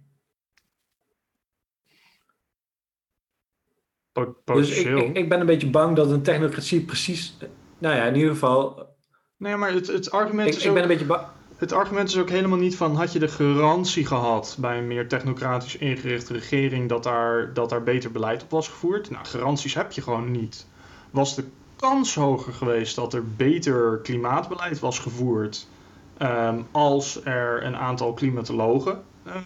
Dus 4.44 4.78
ik, 4.78 4.98
ik, 4.98 5.16
ik 5.16 5.28
ben 5.28 5.40
een 5.40 5.46
beetje 5.46 5.70
bang 5.70 5.96
dat 5.96 6.10
een 6.10 6.22
technocratie 6.22 6.84
precies. 6.84 7.36
Nou 7.78 7.96
ja, 7.96 8.04
in 8.04 8.14
ieder 8.14 8.30
geval. 8.30 8.94
Nee, 9.36 9.56
maar 9.56 9.72
het, 9.72 9.86
het, 9.86 10.10
argument 10.10 10.48
Ik, 10.48 10.54
is 10.54 10.62
ik 10.62 10.68
ook, 10.68 10.74
ben 10.74 10.82
een 10.82 10.88
beetje 10.88 11.06
bang. 11.06 11.26
Het 11.56 11.72
argument 11.72 12.08
is 12.08 12.18
ook 12.18 12.30
helemaal 12.30 12.58
niet 12.58 12.76
van... 12.76 12.96
had 12.96 13.12
je 13.12 13.18
de 13.18 13.28
garantie 13.28 14.06
gehad 14.06 14.56
bij 14.60 14.78
een 14.78 14.86
meer 14.86 15.08
technocratisch 15.08 15.76
ingerichte 15.76 16.32
regering... 16.32 16.88
dat 16.88 17.02
daar, 17.02 17.52
dat 17.52 17.70
daar 17.70 17.82
beter 17.82 18.12
beleid 18.12 18.42
op 18.42 18.50
was 18.50 18.68
gevoerd? 18.68 19.10
Nou, 19.10 19.24
garanties 19.24 19.74
heb 19.74 19.92
je 19.92 20.02
gewoon 20.02 20.30
niet. 20.30 20.66
Was 21.10 21.34
de 21.34 21.44
kans 21.76 22.14
hoger 22.14 22.52
geweest 22.52 22.96
dat 22.96 23.14
er 23.14 23.24
beter 23.36 23.98
klimaatbeleid 24.02 24.78
was 24.78 24.98
gevoerd... 24.98 25.68
ehm, 26.16 26.60
als 26.70 27.24
er 27.24 27.64
een 27.64 27.76
aantal 27.76 28.12
klimatologen 28.12 29.02
eh, 29.22 29.36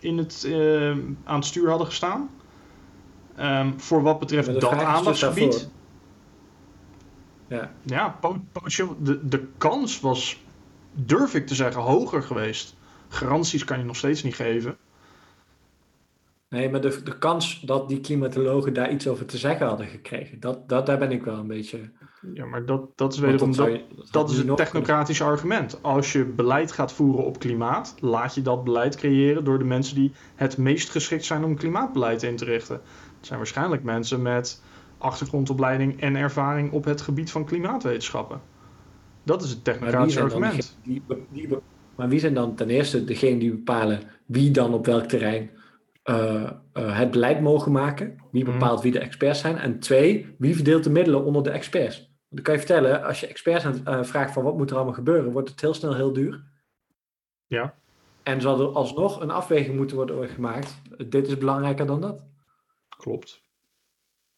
in 0.00 0.18
het, 0.18 0.44
eh, 0.46 0.90
aan 1.24 1.36
het 1.36 1.44
stuur 1.44 1.68
hadden 1.68 1.86
gestaan? 1.86 2.30
Ehm, 3.36 3.72
voor 3.76 4.02
wat 4.02 4.18
betreft 4.18 4.46
dat 4.46 4.60
dus 4.60 4.70
aandachtsgebied... 4.70 5.68
Ja, 7.48 7.70
Ja. 7.82 8.18
De, 8.98 9.28
de 9.28 9.48
kans 9.58 10.00
was, 10.00 10.42
durf 11.06 11.34
ik 11.34 11.46
te 11.46 11.54
zeggen, 11.54 11.82
hoger 11.82 12.22
geweest. 12.22 12.76
Garanties 13.08 13.64
kan 13.64 13.78
je 13.78 13.84
nog 13.84 13.96
steeds 13.96 14.22
niet 14.22 14.34
geven. 14.34 14.76
nee, 16.48 16.70
maar 16.70 16.80
de, 16.80 17.02
de 17.02 17.18
kans 17.18 17.60
dat 17.60 17.88
die 17.88 18.00
klimatologen 18.00 18.72
daar 18.72 18.90
iets 18.92 19.08
over 19.08 19.26
te 19.26 19.38
zeggen 19.38 19.66
hadden 19.66 19.86
gekregen, 19.86 20.40
dat, 20.40 20.68
dat, 20.68 20.86
daar 20.86 20.98
ben 20.98 21.10
ik 21.12 21.22
wel 21.24 21.36
een 21.38 21.46
beetje. 21.46 21.90
Ja, 22.34 22.44
maar 22.44 22.64
dat, 22.66 22.96
dat 22.96 23.12
is 23.12 23.18
wederom 23.18 23.56
dat, 23.56 23.66
je- 23.66 23.84
had 23.96 24.08
dat 24.10 24.30
is 24.30 24.36
het 24.36 24.46
nog 24.46 24.56
technocratische 24.56 25.24
argument. 25.24 25.82
Als 25.82 26.12
je 26.12 26.24
beleid 26.24 26.72
gaat 26.72 26.92
voeren 26.92 27.24
op 27.24 27.38
klimaat, 27.38 27.94
laat 28.00 28.34
je 28.34 28.42
dat 28.42 28.64
beleid 28.64 28.96
creëren 28.96 29.44
door 29.44 29.58
de 29.58 29.64
mensen 29.64 29.94
die 29.94 30.12
het 30.34 30.56
meest 30.56 30.90
geschikt 30.90 31.24
zijn 31.24 31.44
om 31.44 31.56
klimaatbeleid 31.56 32.22
in 32.22 32.36
te 32.36 32.44
richten. 32.44 32.80
Het 33.16 33.26
zijn 33.26 33.38
waarschijnlijk 33.38 33.82
mensen 33.82 34.22
met 34.22 34.62
achtergrondopleiding 34.98 36.00
en 36.00 36.16
ervaring 36.16 36.72
op 36.72 36.84
het 36.84 37.00
gebied 37.00 37.30
van 37.30 37.44
klimaatwetenschappen. 37.44 38.40
Dat 39.28 39.42
is 39.42 39.50
het 39.50 39.64
technocratische 39.64 40.20
argument. 40.20 40.78
die, 40.82 41.02
die 41.30 41.48
maar 41.96 42.08
wie 42.08 42.20
zijn 42.20 42.34
dan 42.34 42.54
ten 42.54 42.70
eerste 42.70 43.04
degene 43.04 43.38
die 43.38 43.50
bepalen 43.50 44.00
wie 44.26 44.50
dan 44.50 44.74
op 44.74 44.86
welk 44.86 45.04
terrein 45.04 45.50
eh, 46.02 46.42
eh, 46.72 46.98
het 46.98 47.10
beleid 47.10 47.40
mogen 47.40 47.72
maken? 47.72 48.16
Wie 48.30 48.44
Mhm. 48.44 48.52
bepaalt 48.52 48.82
wie 48.82 48.92
de 48.92 48.98
experts 48.98 49.40
zijn? 49.40 49.56
En 49.56 49.78
twee, 49.78 50.34
wie 50.38 50.54
verdeelt 50.54 50.84
de 50.84 50.90
middelen 50.90 51.24
onder 51.24 51.42
de 51.42 51.50
experts? 51.50 51.96
Want 51.98 52.10
dan 52.28 52.42
kan 52.42 52.54
je 52.54 52.60
vertellen, 52.60 53.04
als 53.04 53.20
je 53.20 53.26
experts 53.26 53.64
aan, 53.64 53.86
eh, 53.86 54.02
vraagt 54.02 54.32
van 54.32 54.42
wat 54.44 54.56
moet 54.56 54.70
er 54.70 54.76
allemaal 54.76 54.94
gebeuren, 54.94 55.32
wordt 55.32 55.48
het 55.48 55.60
heel 55.60 55.74
snel 55.74 55.94
heel 55.94 56.12
duur. 56.12 56.44
Ja. 57.46 57.74
En 58.22 58.40
zal 58.40 58.60
er 58.60 58.66
alsnog 58.68 59.20
een 59.20 59.30
afweging 59.30 59.76
moeten 59.76 59.96
worden 59.96 60.28
gemaakt. 60.28 60.80
Dit 61.08 61.26
is 61.26 61.38
belangrijker 61.38 61.86
dan 61.86 62.00
dat. 62.00 62.24
Klopt. 62.96 63.42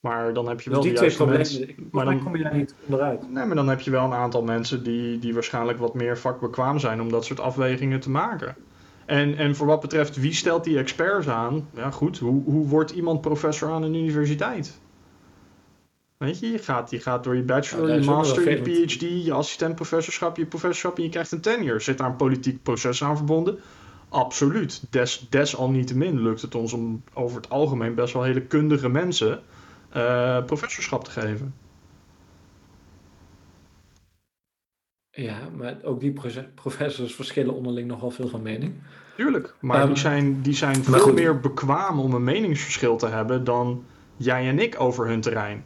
Maar 0.01 0.33
dan 0.35 0.49
heb 0.49 0.61
je 0.61 0.65
Dus 0.71 0.73
wel 0.79 0.83
die 0.89 0.93
twee 0.93 1.15
problemen, 1.15 1.37
mensen. 1.43 1.69
ik- 1.69 1.77
maar 1.91 2.05
dan- 2.05 2.23
kom 2.23 2.37
je 2.37 2.43
daar 2.43 2.57
niet 2.57 2.75
onderuit. 2.85 3.31
Nee, 3.33 3.45
maar 3.47 3.57
dan 3.57 3.69
heb 3.69 3.81
je 3.81 3.91
wel 3.91 4.05
een 4.05 4.13
aantal 4.13 4.43
mensen 4.43 4.83
die, 4.83 5.19
die 5.19 5.35
waarschijnlijk 5.35 5.79
wat 5.79 5.95
meer 5.95 6.19
vakbekwaam 6.19 6.79
zijn 6.79 7.01
om 7.01 7.11
dat 7.11 7.25
soort 7.25 7.41
afwegingen 7.41 8.01
te 8.01 8.11
maken. 8.11 8.57
En, 9.07 9.37
en 9.37 9.57
voor 9.57 9.67
wat 9.67 9.81
betreft 9.81 10.17
wie 10.21 10.33
stelt 10.33 10.65
die 10.65 10.79
experts 10.79 11.29
aan, 11.29 11.69
ja 11.75 11.91
goed, 11.91 12.19
hoe, 12.19 12.43
hoe 12.45 12.67
wordt 12.69 12.91
iemand 12.91 13.21
professor 13.21 13.71
aan 13.71 13.83
een 13.83 13.95
universiteit? 13.95 14.81
Weet 16.17 16.39
je, 16.39 16.51
je 16.51 16.59
gaat, 16.59 16.91
je 16.91 16.99
gaat 17.01 17.25
door 17.25 17.37
je 17.37 17.43
bachelor, 17.43 17.91
je 17.95 18.05
master, 18.05 18.51
je 18.51 18.63
PhD, 18.87 19.25
je 19.25 19.33
assistentprofessorschap, 19.33 20.37
je 20.37 20.47
professorschap 20.47 20.97
en 20.97 21.03
je 21.03 21.09
krijgt 21.09 21.33
een 21.33 21.41
tenure. 21.41 21.81
Zit 21.81 21.99
daar 21.99 22.09
een 22.11 22.17
politiek 22.17 22.63
proces 22.63 23.05
aan 23.05 23.17
verbonden? 23.17 23.59
Absoluut. 24.09 24.83
Des, 24.91 25.27
desalniettemin 25.31 26.21
lukt 26.23 26.43
het 26.43 26.55
ons 26.55 26.73
om 26.73 27.03
over 27.15 27.37
het 27.37 27.51
algemeen 27.51 27.95
best 27.95 28.13
wel 28.13 28.23
hele 28.23 28.41
kundige 28.43 28.89
mensen 28.89 29.41
eh, 29.91 30.45
professorschap 30.45 31.05
te 31.05 31.11
geven. 31.11 31.55
Ja, 35.11 35.39
maar 35.57 35.77
ook 35.83 36.01
die 36.01 36.13
professors 36.55 37.15
verschillen 37.15 37.55
onderling 37.55 37.89
nogal 37.89 38.11
veel 38.11 38.29
van 38.29 38.43
mening. 38.43 38.75
Tuurlijk, 39.17 39.55
maar 39.61 39.81
die 39.81 39.89
ehm, 39.89 40.01
zijn, 40.01 40.43
die 40.43 40.55
zijn 40.55 40.85
veel 40.85 41.13
meer 41.13 41.41
bekwaam 41.41 41.99
om 41.99 42.15
een 42.15 42.25
meningsverschil 42.25 42.97
te 42.97 43.07
hebben 43.07 43.45
dan 43.45 43.85
jij 44.17 44.49
en 44.49 44.59
ik 44.59 44.81
over 44.81 45.07
hun 45.07 45.21
terrein. 45.21 45.65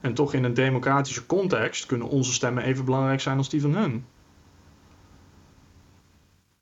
En 0.00 0.14
toch 0.14 0.34
in 0.34 0.44
een 0.44 0.54
democratische 0.54 1.26
context 1.26 1.86
kunnen 1.86 2.08
onze 2.08 2.32
stemmen 2.32 2.62
even 2.62 2.84
belangrijk 2.84 3.20
zijn 3.20 3.36
als 3.36 3.48
die 3.48 3.60
van 3.60 3.74
hun. 3.74 4.04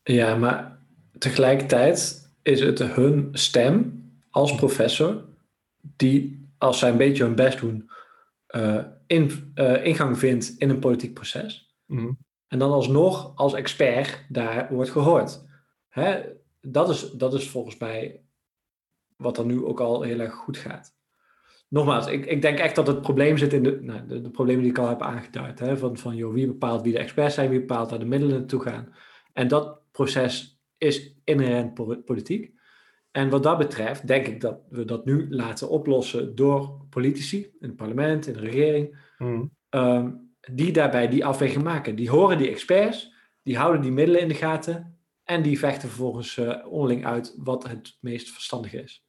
Ja, 0.02 0.36
maar 0.36 0.78
tegelijkertijd 1.18 2.28
is 2.42 2.60
het 2.60 2.78
hun 2.78 3.28
stem 3.32 4.02
als 4.30 4.54
professor 4.54 5.24
die, 5.96 6.48
als 6.58 6.78
zij 6.78 6.90
een 6.90 6.96
beetje 6.96 7.24
hun 7.24 7.34
best 7.34 7.60
doen, 7.60 7.90
uh, 8.56 8.84
in, 9.06 9.52
uh, 9.54 9.84
ingang 9.84 10.18
vindt 10.18 10.54
in 10.58 10.70
een 10.70 10.78
politiek 10.78 11.14
proces. 11.14 11.76
Mhm. 11.86 12.10
En 12.48 12.58
dan 12.58 12.70
alsnog 12.70 13.32
als 13.36 13.54
expert 13.54 14.24
daar 14.28 14.74
wordt 14.74 14.90
gehoord. 14.90 15.46
Hè? 15.88 16.22
Dat, 16.60 16.88
is, 16.88 17.10
dat 17.10 17.34
is 17.34 17.50
volgens 17.50 17.78
mij 17.78 18.22
wat 19.16 19.38
er 19.38 19.44
nu 19.44 19.64
ook 19.64 19.80
al 19.80 20.02
heel 20.02 20.20
erg 20.20 20.34
goed 20.34 20.56
gaat. 20.56 20.96
Nogmaals, 21.68 22.06
ik, 22.06 22.26
ik 22.26 22.42
denk 22.42 22.58
echt 22.58 22.74
dat 22.74 22.86
het 22.86 23.00
probleem 23.00 23.36
zit 23.36 23.52
in 23.52 23.62
de, 23.62 23.78
nou, 23.80 24.06
de, 24.06 24.20
de, 24.20 24.30
problemen 24.30 24.62
die 24.62 24.70
ik 24.70 24.78
al 24.78 24.88
heb 24.88 25.02
aangeduid. 25.02 25.58
Hè? 25.58 25.76
Van, 25.76 25.96
van 25.96 26.16
joh, 26.16 26.32
wie 26.32 26.46
bepaalt 26.46 26.82
wie 26.82 26.92
de 26.92 26.98
experts 26.98 27.34
zijn, 27.34 27.50
wie 27.50 27.60
bepaalt 27.60 27.90
waar 27.90 27.98
de 27.98 28.04
middelen 28.04 28.38
naartoe 28.38 28.62
gaan. 28.62 28.94
En 29.32 29.48
dat 29.48 29.80
proces 29.90 30.60
is 30.78 31.20
inherent 31.24 31.74
politiek. 32.04 32.57
En 33.10 33.28
wat 33.28 33.42
dat 33.42 33.58
betreft 33.58 34.06
denk 34.06 34.26
ik 34.26 34.40
dat 34.40 34.60
we 34.68 34.84
dat 34.84 35.04
nu 35.04 35.26
laten 35.30 35.68
oplossen 35.68 36.34
door 36.34 36.80
politici 36.90 37.38
in 37.38 37.68
het 37.68 37.76
parlement, 37.76 38.26
in 38.26 38.32
de 38.32 38.40
regering, 38.40 38.98
hmm. 39.16 39.50
ehm, 39.68 40.10
die 40.50 40.72
daarbij 40.72 41.08
die 41.08 41.24
afweging 41.24 41.64
maken. 41.64 41.96
Die 41.96 42.10
horen 42.10 42.38
die 42.38 42.50
experts, 42.50 43.12
die 43.42 43.56
houden 43.56 43.80
die 43.80 43.92
middelen 43.92 44.20
in 44.20 44.28
de 44.28 44.34
gaten 44.34 44.98
en 45.24 45.42
die 45.42 45.58
vechten 45.58 45.88
vervolgens 45.88 46.36
uh, 46.36 46.66
onderling 46.66 47.06
uit 47.06 47.34
wat 47.36 47.68
het 47.68 47.96
meest 48.00 48.30
verstandig 48.30 48.72
is. 48.72 49.04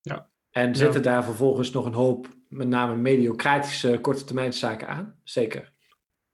Ja. 0.00 0.30
En 0.50 0.74
zitten 0.74 1.02
daar 1.02 1.24
vervolgens 1.24 1.70
nog 1.70 1.84
een 1.84 1.92
hoop, 1.92 2.28
met 2.48 2.68
name 2.68 2.96
mediocratische 2.96 3.98
korte 4.00 4.24
termijn 4.24 4.52
zaken 4.52 4.88
aan? 4.88 5.20
Zeker. 5.22 5.72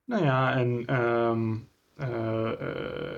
Nou 0.05 0.24
ja, 0.24 0.57
en 0.57 0.85
ehm, 0.87 1.57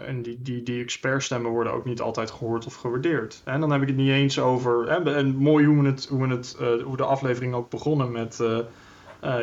en 0.06 0.22
die, 0.22 0.42
die, 0.42 0.62
die 0.62 0.82
expertstemmen 0.82 1.50
worden 1.50 1.72
ook 1.72 1.84
niet 1.84 2.00
altijd 2.00 2.30
gehoord 2.30 2.66
of 2.66 2.74
gewaardeerd. 2.74 3.40
En 3.44 3.60
dan 3.60 3.70
heb 3.70 3.82
ik 3.82 3.88
het 3.88 3.96
niet 3.96 4.10
eens 4.10 4.38
over. 4.38 4.88
En 4.88 5.36
mooi 5.36 5.66
hoe, 5.66 5.82
we 5.82 5.88
het, 5.88 6.06
hoe, 6.06 6.26
we 6.26 6.34
het, 6.34 6.56
uh, 6.60 6.82
hoe 6.82 6.96
de 6.96 7.04
aflevering 7.04 7.54
ook 7.54 7.70
begonnen 7.70 8.12
met. 8.12 8.42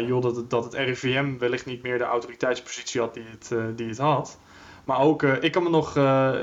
joh, 0.08 0.22
dat 0.22 0.36
het, 0.36 0.50
dat 0.50 0.64
het 0.64 0.74
RIVM 0.74 1.38
wellicht 1.38 1.66
niet 1.66 1.84
meer 1.84 1.98
de 1.98 2.04
autoriteitspositie 2.04 3.02
had 3.02 3.14
die 3.14 3.24
het, 3.30 3.78
die 3.78 3.88
het 3.88 3.98
had. 3.98 4.40
Maar 4.84 5.00
ook, 5.00 5.24
ik, 5.24 5.52
kan 5.52 5.64
me 5.64 5.70
nog, 5.70 5.90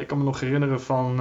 ik 0.00 0.06
kan 0.06 0.18
me 0.18 0.24
nog 0.24 0.40
herinneren 0.40 0.80
van, 0.80 1.16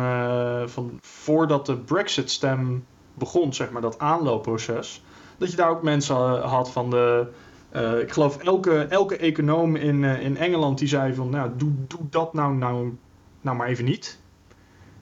van 0.70 1.00
voordat 1.02 1.66
de 1.66 1.78
Brexit-stem 1.78 2.86
begon, 3.14 3.54
zeg 3.54 3.72
maar, 3.72 3.82
dat 3.82 4.00
aanloopproces. 4.00 5.04
Dat 5.38 5.52
je 5.52 5.58
daar 5.58 5.70
ook 5.70 5.84
mensen 5.84 6.42
had 6.42 6.72
van 6.72 6.90
de 6.90 7.28
uh, 7.76 8.00
ik 8.00 8.12
geloof 8.12 8.38
elke, 8.38 8.82
elke 8.82 9.18
econoom 9.18 9.76
in, 9.76 10.04
uh, 10.04 10.22
in 10.22 10.38
Engeland 10.38 10.78
die 10.78 10.88
zei 10.88 11.14
van, 11.14 11.30
nou, 11.30 11.52
doe, 11.58 11.72
doe 11.88 12.00
dat 12.10 12.34
nou, 12.34 12.56
nou, 12.56 12.98
nou 13.42 13.58
maar 13.58 13.68
even 13.68 13.86
niet. 13.86 14.20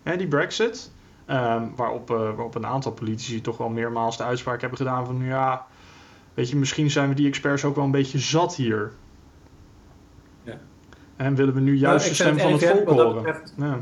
Hè, 0.04 0.18
die 0.18 0.28
Brexit. 0.28 0.92
Um, 1.30 1.76
waarop, 1.76 2.12
uh, 2.12 2.18
waarop 2.18 2.56
een 2.56 2.66
aantal 2.66 2.92
politici 2.92 3.42
toch 3.42 3.58
wel 3.58 3.70
meermaals 3.70 4.18
de 4.18 4.24
uitspraak 4.24 4.62
hebben 4.62 4.78
gedaan 4.78 5.06
van, 5.06 5.24
ja, 5.24 5.66
weet 6.34 6.50
je, 6.50 6.56
misschien 6.56 6.92
zijn 6.92 7.10
we 7.10 7.16
die 7.16 7.28
experts 7.28 7.64
ook 7.64 7.76
wel 7.76 7.86
een 7.86 7.92
beetje 7.92 8.20
zat 8.20 8.56
hier. 8.56 8.92
Ja. 10.44 10.58
En 11.16 11.36
willen 11.36 11.54
we 11.54 11.60
nu 11.60 11.76
juist 11.76 12.06
nou, 12.06 12.10
de 12.10 12.16
stem 12.16 12.40
van 12.40 12.52
het 12.52 12.66
volk 12.66 12.90
horen. 12.90 13.24
Betreft, 13.24 13.54
ja. 13.58 13.80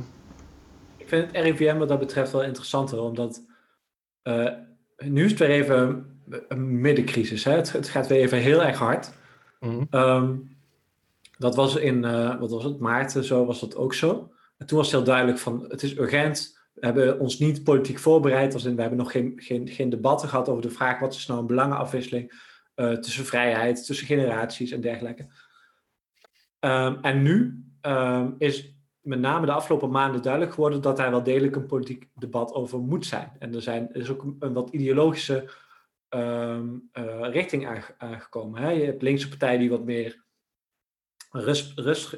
Ik 0.98 1.08
vind 1.08 1.32
het 1.32 1.44
RIVM 1.44 1.78
wat 1.78 1.88
dat 1.88 2.00
betreft 2.00 2.32
wel 2.32 2.44
interessanter, 2.44 3.02
omdat 3.02 3.42
nu 4.98 5.24
is 5.24 5.32
het 5.32 5.40
weer 5.40 5.50
even 5.50 6.15
een 6.48 6.82
middencrisis. 6.82 7.44
Hè? 7.44 7.52
Het, 7.52 7.72
het, 7.72 7.90
gaat 7.90 8.08
weer 8.08 8.20
even 8.20 8.38
heel 8.38 8.64
erg 8.64 8.78
hard. 8.78 9.12
Mhm. 9.60 9.84
Ehm, 9.90 10.36
dat 11.38 11.56
was 11.56 11.76
in, 11.76 12.04
uh, 12.04 12.40
wat 12.40 12.52
was 12.52 12.64
het, 12.64 12.80
maart 12.80 13.12
zo 13.12 13.46
was 13.46 13.60
dat 13.60 13.76
ook 13.76 13.94
zo. 13.94 14.32
En 14.58 14.66
toen 14.66 14.78
was 14.78 14.88
het 14.88 14.96
heel 14.96 15.06
duidelijk 15.06 15.38
van, 15.38 15.66
het 15.68 15.84
is 15.84 15.98
urgent. 15.98 16.60
We 16.74 16.86
hebben 16.86 17.20
ons 17.20 17.40
niet 17.40 17.64
politiek 17.64 18.00
voorbereid. 18.00 18.54
Als 18.54 18.66
in, 18.66 18.76
we 18.76 18.82
hebben 18.82 19.00
nog 19.00 19.12
geen, 19.12 19.34
geen, 19.36 19.68
geen 19.68 19.90
debatten 19.90 20.30
gehad 20.30 20.50
over 20.50 20.62
de 20.62 20.70
vraag, 20.70 21.00
wat 21.00 21.14
is 21.14 21.28
nou 21.28 21.40
een 21.40 21.48
belangenafwisseling 21.48 22.54
uh, 22.76 22.92
tussen 22.92 23.26
vrijheid, 23.26 23.86
tussen 23.86 24.08
generaties 24.08 24.72
en 24.72 24.82
dergelijke. 24.82 25.28
Um, 26.60 26.98
en 27.02 27.22
nu 27.22 27.64
um, 27.82 28.36
is 28.38 28.74
met 29.02 29.20
name 29.20 29.46
de 29.46 29.52
afgelopen 29.52 29.90
maanden 29.90 30.22
duidelijk 30.22 30.54
geworden 30.54 30.82
dat 30.82 30.98
daar 30.98 31.12
wel 31.12 31.24
degelijk 31.24 31.56
een 31.56 31.66
politiek 31.66 32.08
debat 32.14 32.54
over 32.54 32.80
moet 32.80 33.06
zijn. 33.06 33.32
En 33.40 33.56
er, 33.56 33.62
zijn, 33.62 33.90
er 33.94 34.02
is 34.02 34.10
ook 34.10 34.24
een, 34.24 34.36
een 34.40 34.54
wat 34.54 34.70
ideologische 34.70 35.50
um, 36.10 36.90
richting 37.22 37.84
aangekomen. 37.98 38.62
Hè? 38.62 38.70
Je 38.70 38.86
hebt 38.86 39.02
linkse 39.02 39.30
partijen 39.30 39.60
die 39.60 39.70
wat 39.70 39.86
meer 39.86 40.24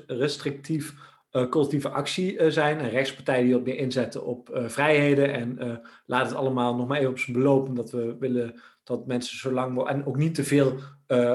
restrictief 0.08 0.94
uh, 1.32 1.84
actie 1.84 2.34
uh, 2.34 2.50
zijn. 2.50 2.80
En 2.80 2.90
rechtspartijen 2.90 3.44
die 3.44 3.54
wat 3.54 3.64
meer 3.64 3.78
inzetten 3.78 4.26
op 4.26 4.50
vrijheden. 4.68 5.34
En 5.34 5.82
laat 6.06 6.28
het 6.28 6.36
allemaal 6.36 6.76
nog 6.76 6.88
maar 6.88 6.98
even 6.98 7.12
op 7.12 7.20
zijn 7.20 7.38
beloop. 7.38 7.68
Omdat 7.68 7.92
we 7.92 8.16
willen 8.20 8.62
dat 8.84 9.08
mensen 9.08 9.38
zo 9.38 9.52
lang 9.52 9.74
mogelijk. 9.74 10.00
En 10.00 10.06
ook 10.06 10.18
niet 10.18 10.36
te 10.36 10.44
veel 10.44 10.80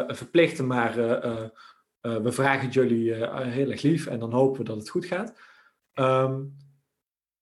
verplichten, 0.07 0.67
maar 0.67 0.95
we 2.01 2.33
vragen 2.33 2.65
het 2.65 2.75
jullie 2.75 3.15
heel 3.37 3.71
erg 3.71 3.83
lief. 3.83 4.07
En 4.07 4.19
dan 4.19 4.33
hopen 4.33 4.59
we 4.59 4.65
dat 4.65 4.77
het 4.77 4.91
goed 4.91 5.05
gaat. 5.05 5.38
Um, 5.95 6.57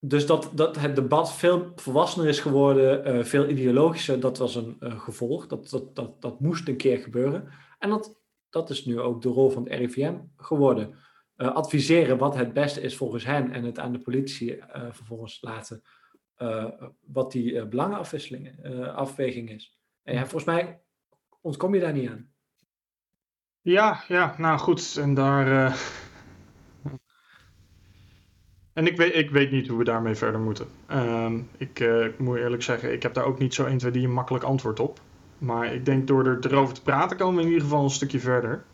dus 0.01 0.27
dat, 0.27 0.51
dat 0.55 0.79
het 0.79 0.95
debat 0.95 1.33
veel 1.33 1.73
volwassener 1.77 2.29
is 2.29 2.41
geworden, 2.41 3.17
uh, 3.17 3.25
veel 3.25 3.49
ideologischer, 3.49 4.21
dat 4.21 4.39
was 4.39 4.55
een 4.55 4.77
uh, 4.81 5.01
gevolg. 5.01 5.47
Dat, 5.47 5.71
dat, 5.71 5.97
dat, 5.97 6.23
dat 6.23 6.41
moest 6.41 6.69
een 6.69 6.77
keer 6.77 6.99
gebeuren. 6.99 7.49
En 7.79 7.91
dat, 7.91 8.21
dat 8.51 8.71
is 8.71 8.85
nu 8.85 9.01
ook 9.01 9.23
de 9.23 9.29
rol 9.29 9.51
van 9.51 9.63
het 9.63 9.73
RIVM 9.73 10.19
geworden. 10.37 10.95
Uh, 11.37 11.55
adviseren 11.55 12.19
wat 12.19 12.35
het 12.35 12.53
beste 12.53 12.81
is 12.81 12.97
volgens 12.97 13.25
hen 13.25 13.53
en 13.53 13.65
het 13.65 13.79
aan 13.79 13.93
de 13.93 13.99
politie 13.99 14.63
vervolgens 14.91 15.39
laten 15.41 15.83
wat 17.01 17.33
die 17.33 17.67
belangenafwisseling, 17.67 18.67
afweging 18.95 19.51
is. 19.51 19.79
En 20.03 20.19
volgens 20.19 20.45
mij 20.45 20.81
ontkom 21.41 21.75
je 21.75 21.81
daar 21.81 21.93
niet 21.93 22.09
aan. 22.09 22.33
Ja, 23.61 24.05
ja, 24.09 24.35
nou 24.39 24.59
goed. 24.59 24.97
En 24.97 25.15
daar 25.15 25.77
en 28.81 28.87
ik 28.87 28.97
weet, 28.97 29.15
ik 29.15 29.31
weet 29.31 29.51
niet 29.51 29.69
hoe 29.69 29.79
we 29.79 29.85
daarmee 29.85 30.15
verder 30.15 30.41
moeten. 30.41 30.67
Ehm, 30.87 31.39
ik, 31.57 31.81
uh, 31.81 32.05
ik, 32.05 32.19
moet 32.19 32.39
eerlijk 32.39 32.63
zeggen, 32.63 32.93
ik 32.93 33.03
heb 33.03 33.15
daar 33.15 33.25
ook 33.25 33.39
niet 33.39 33.55
zo 33.55 33.65
1, 33.65 33.79
2, 33.79 33.91
3 33.91 34.05
een 34.05 34.13
makkelijk 34.13 34.45
antwoord 34.45 34.81
op. 34.81 35.01
Maar 35.39 35.75
ik 35.75 35.85
denk 35.85 36.07
door 36.07 36.27
er, 36.27 36.39
erover 36.47 36.75
te 36.75 36.83
praten 36.83 37.17
komen 37.17 37.35
we 37.35 37.41
in 37.41 37.47
ieder 37.47 37.63
geval 37.63 37.85
een 37.85 37.91
stukje 37.91 38.21
verder. 38.21 38.65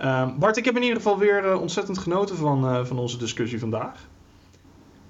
Um, 0.00 0.38
Bart, 0.38 0.56
ik 0.56 0.64
heb 0.64 0.76
in 0.76 0.82
ieder 0.82 0.96
geval 0.96 1.18
weer 1.18 1.44
uh, 1.44 1.60
ontzettend 1.60 1.98
genoten 1.98 2.36
van, 2.36 2.64
uh, 2.64 2.84
van 2.84 2.98
onze 2.98 3.18
discussie 3.18 3.58
vandaag. 3.58 4.08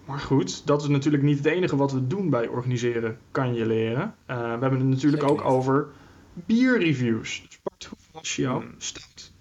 Maar 0.05 0.19
goed, 0.19 0.67
dat 0.67 0.83
is 0.83 0.89
natuurlijk 0.89 1.23
niet 1.23 1.37
het 1.37 1.47
enige 1.47 1.77
wat 1.77 1.93
we 1.93 2.07
doen 2.07 2.31
bij 2.31 2.49
organiseren 2.49 3.19
kan 3.31 3.55
je 3.55 3.67
leren. 3.67 4.15
we 4.27 4.35
hebben 4.35 4.79
het 4.79 4.89
natuurlijk 4.89 5.23
ook 5.23 5.45
over 5.45 5.89
bierreviews. 6.35 7.43
Dus 7.49 7.61
Bart, 7.63 7.85
hoe 7.85 7.99
was 8.13 8.37
jouw 8.37 8.61
hmm. 8.61 8.75
stout? 8.79 9.33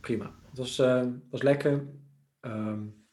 Prima. 0.00 0.30
Het 0.48 0.58
was, 0.58 0.76
was 1.30 1.42
lekker. 1.42 1.84
Um, 2.40 3.05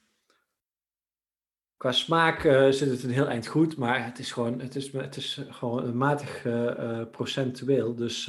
qua 1.84 1.92
smaak 1.92 2.44
uh, 2.44 2.70
zit 2.70 2.90
het 2.90 3.04
een 3.04 3.10
heel 3.10 3.28
eind 3.28 3.48
goed, 3.48 3.78
maar 3.78 4.06
het 4.06 4.20
is 4.20 4.32
gewoon, 4.32 4.60
het 4.60 4.76
is, 4.76 4.92
het 4.92 5.16
is 5.16 5.42
gewoon 5.50 5.84
een 5.84 5.98
matig 5.98 6.46
uh, 6.46 7.02
procentueel. 7.12 7.96
Dus, 7.96 8.26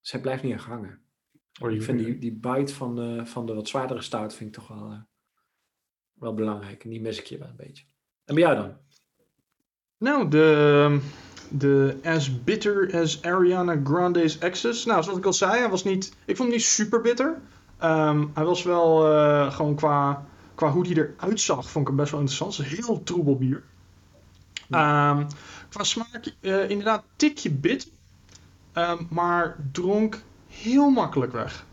dus 0.00 0.10
hij 0.10 0.20
blijft 0.20 0.42
niet 0.42 0.52
erg 0.52 0.64
hangen. 0.64 1.00
Oh, 1.60 1.70
ik 1.70 1.82
vind 1.82 1.98
die, 1.98 2.18
die 2.18 2.32
bite 2.32 2.74
van 2.74 2.94
de, 2.94 3.26
van 3.26 3.46
de 3.46 3.54
wat 3.54 3.68
zwaardere 3.68 4.02
stout 4.02 4.34
vind 4.34 4.56
ik 4.56 4.62
toch 4.62 4.68
wel, 4.68 5.06
wel 6.12 6.34
belangrijk. 6.34 6.84
En 6.84 6.90
die 6.90 7.00
mis 7.00 7.18
ik 7.18 7.26
je 7.26 7.38
wel 7.38 7.48
een 7.48 7.56
beetje. 7.56 7.84
En 8.24 8.34
bij 8.34 8.44
jou 8.44 8.56
dan? 8.56 8.76
Nou, 9.98 10.28
de, 10.28 11.00
de 11.50 11.98
As 12.02 12.44
Bitter 12.44 13.00
as 13.00 13.22
Ariana 13.22 13.80
Grande's 13.84 14.40
Access. 14.40 14.84
Nou, 14.84 15.02
zoals 15.02 15.18
ik 15.18 15.26
al 15.26 15.32
zei, 15.32 15.58
hij 15.58 15.70
was 15.70 15.84
niet, 15.84 16.16
ik 16.26 16.36
vond 16.36 16.48
hem 16.48 16.58
niet 16.58 16.66
super 16.66 17.00
bitter. 17.00 17.40
Um, 17.82 18.30
hij 18.34 18.44
was 18.44 18.62
wel 18.62 19.12
uh, 19.12 19.52
gewoon 19.52 19.74
qua, 19.74 20.26
qua 20.54 20.70
hoe 20.70 20.86
hij 20.86 20.96
eruit 20.96 21.40
zag, 21.40 21.70
vond 21.70 21.84
ik 21.84 21.86
hem 21.86 21.96
best 21.96 22.10
wel 22.10 22.20
interessant. 22.20 22.56
Het 22.56 22.66
is 22.66 22.72
een 22.72 22.84
heel 22.84 23.02
troebel 23.02 23.36
bier. 23.36 23.62
Um, 24.70 25.26
qua 25.68 25.82
smaak 25.82 26.34
uh, 26.40 26.70
inderdaad 26.70 27.02
tikje 27.16 27.50
bit, 27.50 27.90
um, 28.74 29.06
maar 29.10 29.56
dronk 29.72 30.22
heel 30.48 30.90
makkelijk 30.90 31.32
weg. 31.32 31.66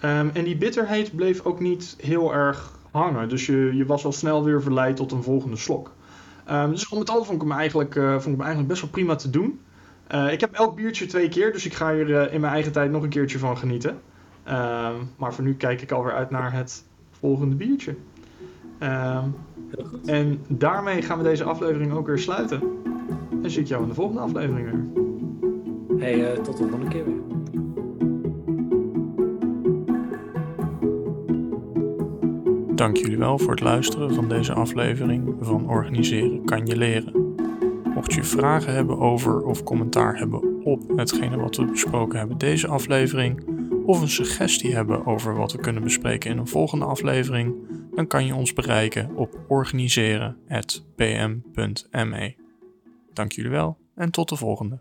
en 0.00 0.44
die 0.44 0.56
bitterheid 0.56 1.16
bleef 1.16 1.44
ook 1.44 1.60
niet 1.60 1.96
heel 2.00 2.34
erg 2.34 2.72
hangen. 2.90 3.28
Dus 3.28 3.46
je, 3.46 3.70
je 3.74 3.86
was 3.86 4.04
al 4.04 4.12
snel 4.12 4.44
weer 4.44 4.62
verleid 4.62 4.96
tot 4.96 5.12
een 5.12 5.22
volgende 5.22 5.56
slok. 5.56 5.92
dus 6.46 6.90
al 6.90 6.98
met 6.98 7.10
al 7.10 7.24
vond 7.24 7.42
ik, 7.42 7.48
hem 7.48 7.58
eigenlijk, 7.58 7.94
uh, 7.94 8.10
vond 8.10 8.24
ik 8.24 8.30
hem 8.30 8.40
eigenlijk 8.40 8.68
best 8.68 8.80
wel 8.80 8.90
prima 8.90 9.14
te 9.14 9.30
doen. 9.30 9.60
ik 10.30 10.40
heb 10.40 10.52
elk 10.52 10.76
biertje 10.76 11.06
twee 11.06 11.28
keer, 11.28 11.52
dus 11.52 11.66
ik 11.66 11.74
ga 11.74 11.94
hier 11.94 12.32
in 12.32 12.40
mijn 12.40 12.52
eigen 12.52 12.72
tijd 12.72 12.90
nog 12.90 13.02
een 13.02 13.08
keertje 13.08 13.38
van 13.38 13.58
genieten. 13.58 14.00
Ehm, 14.48 14.94
maar 15.16 15.34
voor 15.34 15.44
nu 15.44 15.54
kijk 15.54 15.82
ik 15.82 15.92
alweer 15.92 16.12
uit 16.12 16.30
naar 16.30 16.52
het 16.52 16.84
volgende 17.10 17.56
biertje. 17.56 17.96
Ehm, 18.78 19.24
en 20.04 20.40
daarmee 20.48 21.02
gaan 21.02 21.18
we 21.18 21.24
deze 21.24 21.44
aflevering 21.44 21.92
ook 21.92 22.06
weer 22.06 22.18
sluiten. 22.18 22.62
En 23.42 23.50
zie 23.50 23.60
ik 23.60 23.68
jou 23.68 23.82
in 23.82 23.88
de 23.88 23.94
volgende 23.94 24.20
aflevering 24.20 24.70
weer. 24.70 25.06
Hey, 25.98 26.32
eh, 26.32 26.42
tot 26.42 26.56
de 26.56 26.62
volgende 26.68 26.88
keer 26.88 27.04
weer. 27.04 27.28
Dank 32.74 32.96
jullie 32.96 33.18
wel 33.18 33.38
voor 33.38 33.50
het 33.50 33.60
luisteren 33.60 34.14
van 34.14 34.28
deze 34.28 34.52
aflevering 34.52 35.34
van 35.40 35.68
Organiseren 35.68 36.44
kan 36.44 36.66
je 36.66 36.76
leren. 36.76 37.34
Mocht 37.94 38.12
je 38.12 38.24
vragen 38.24 38.74
hebben 38.74 38.98
over 38.98 39.42
of 39.42 39.62
commentaar 39.62 40.18
hebben 40.18 40.64
op 40.64 40.82
hetgene 40.96 41.36
wat 41.36 41.56
we 41.56 41.64
besproken 41.64 42.18
hebben 42.18 42.38
deze 42.38 42.68
aflevering, 42.68 43.42
of 43.86 44.00
een 44.00 44.08
suggestie 44.08 44.74
hebben 44.74 45.06
over 45.06 45.36
wat 45.36 45.52
we 45.52 45.58
kunnen 45.58 45.82
bespreken 45.82 46.30
in 46.30 46.38
een 46.38 46.46
volgende 46.46 46.84
aflevering, 46.84 47.54
dan 47.98 48.06
kan 48.06 48.26
je 48.26 48.34
ons 48.34 48.52
bereiken 48.52 49.16
op 49.16 49.40
organiseren.pm.me. 49.48 52.34
Dank 53.12 53.32
jullie 53.32 53.50
wel 53.50 53.78
en 53.94 54.10
tot 54.10 54.28
de 54.28 54.36
volgende. 54.36 54.80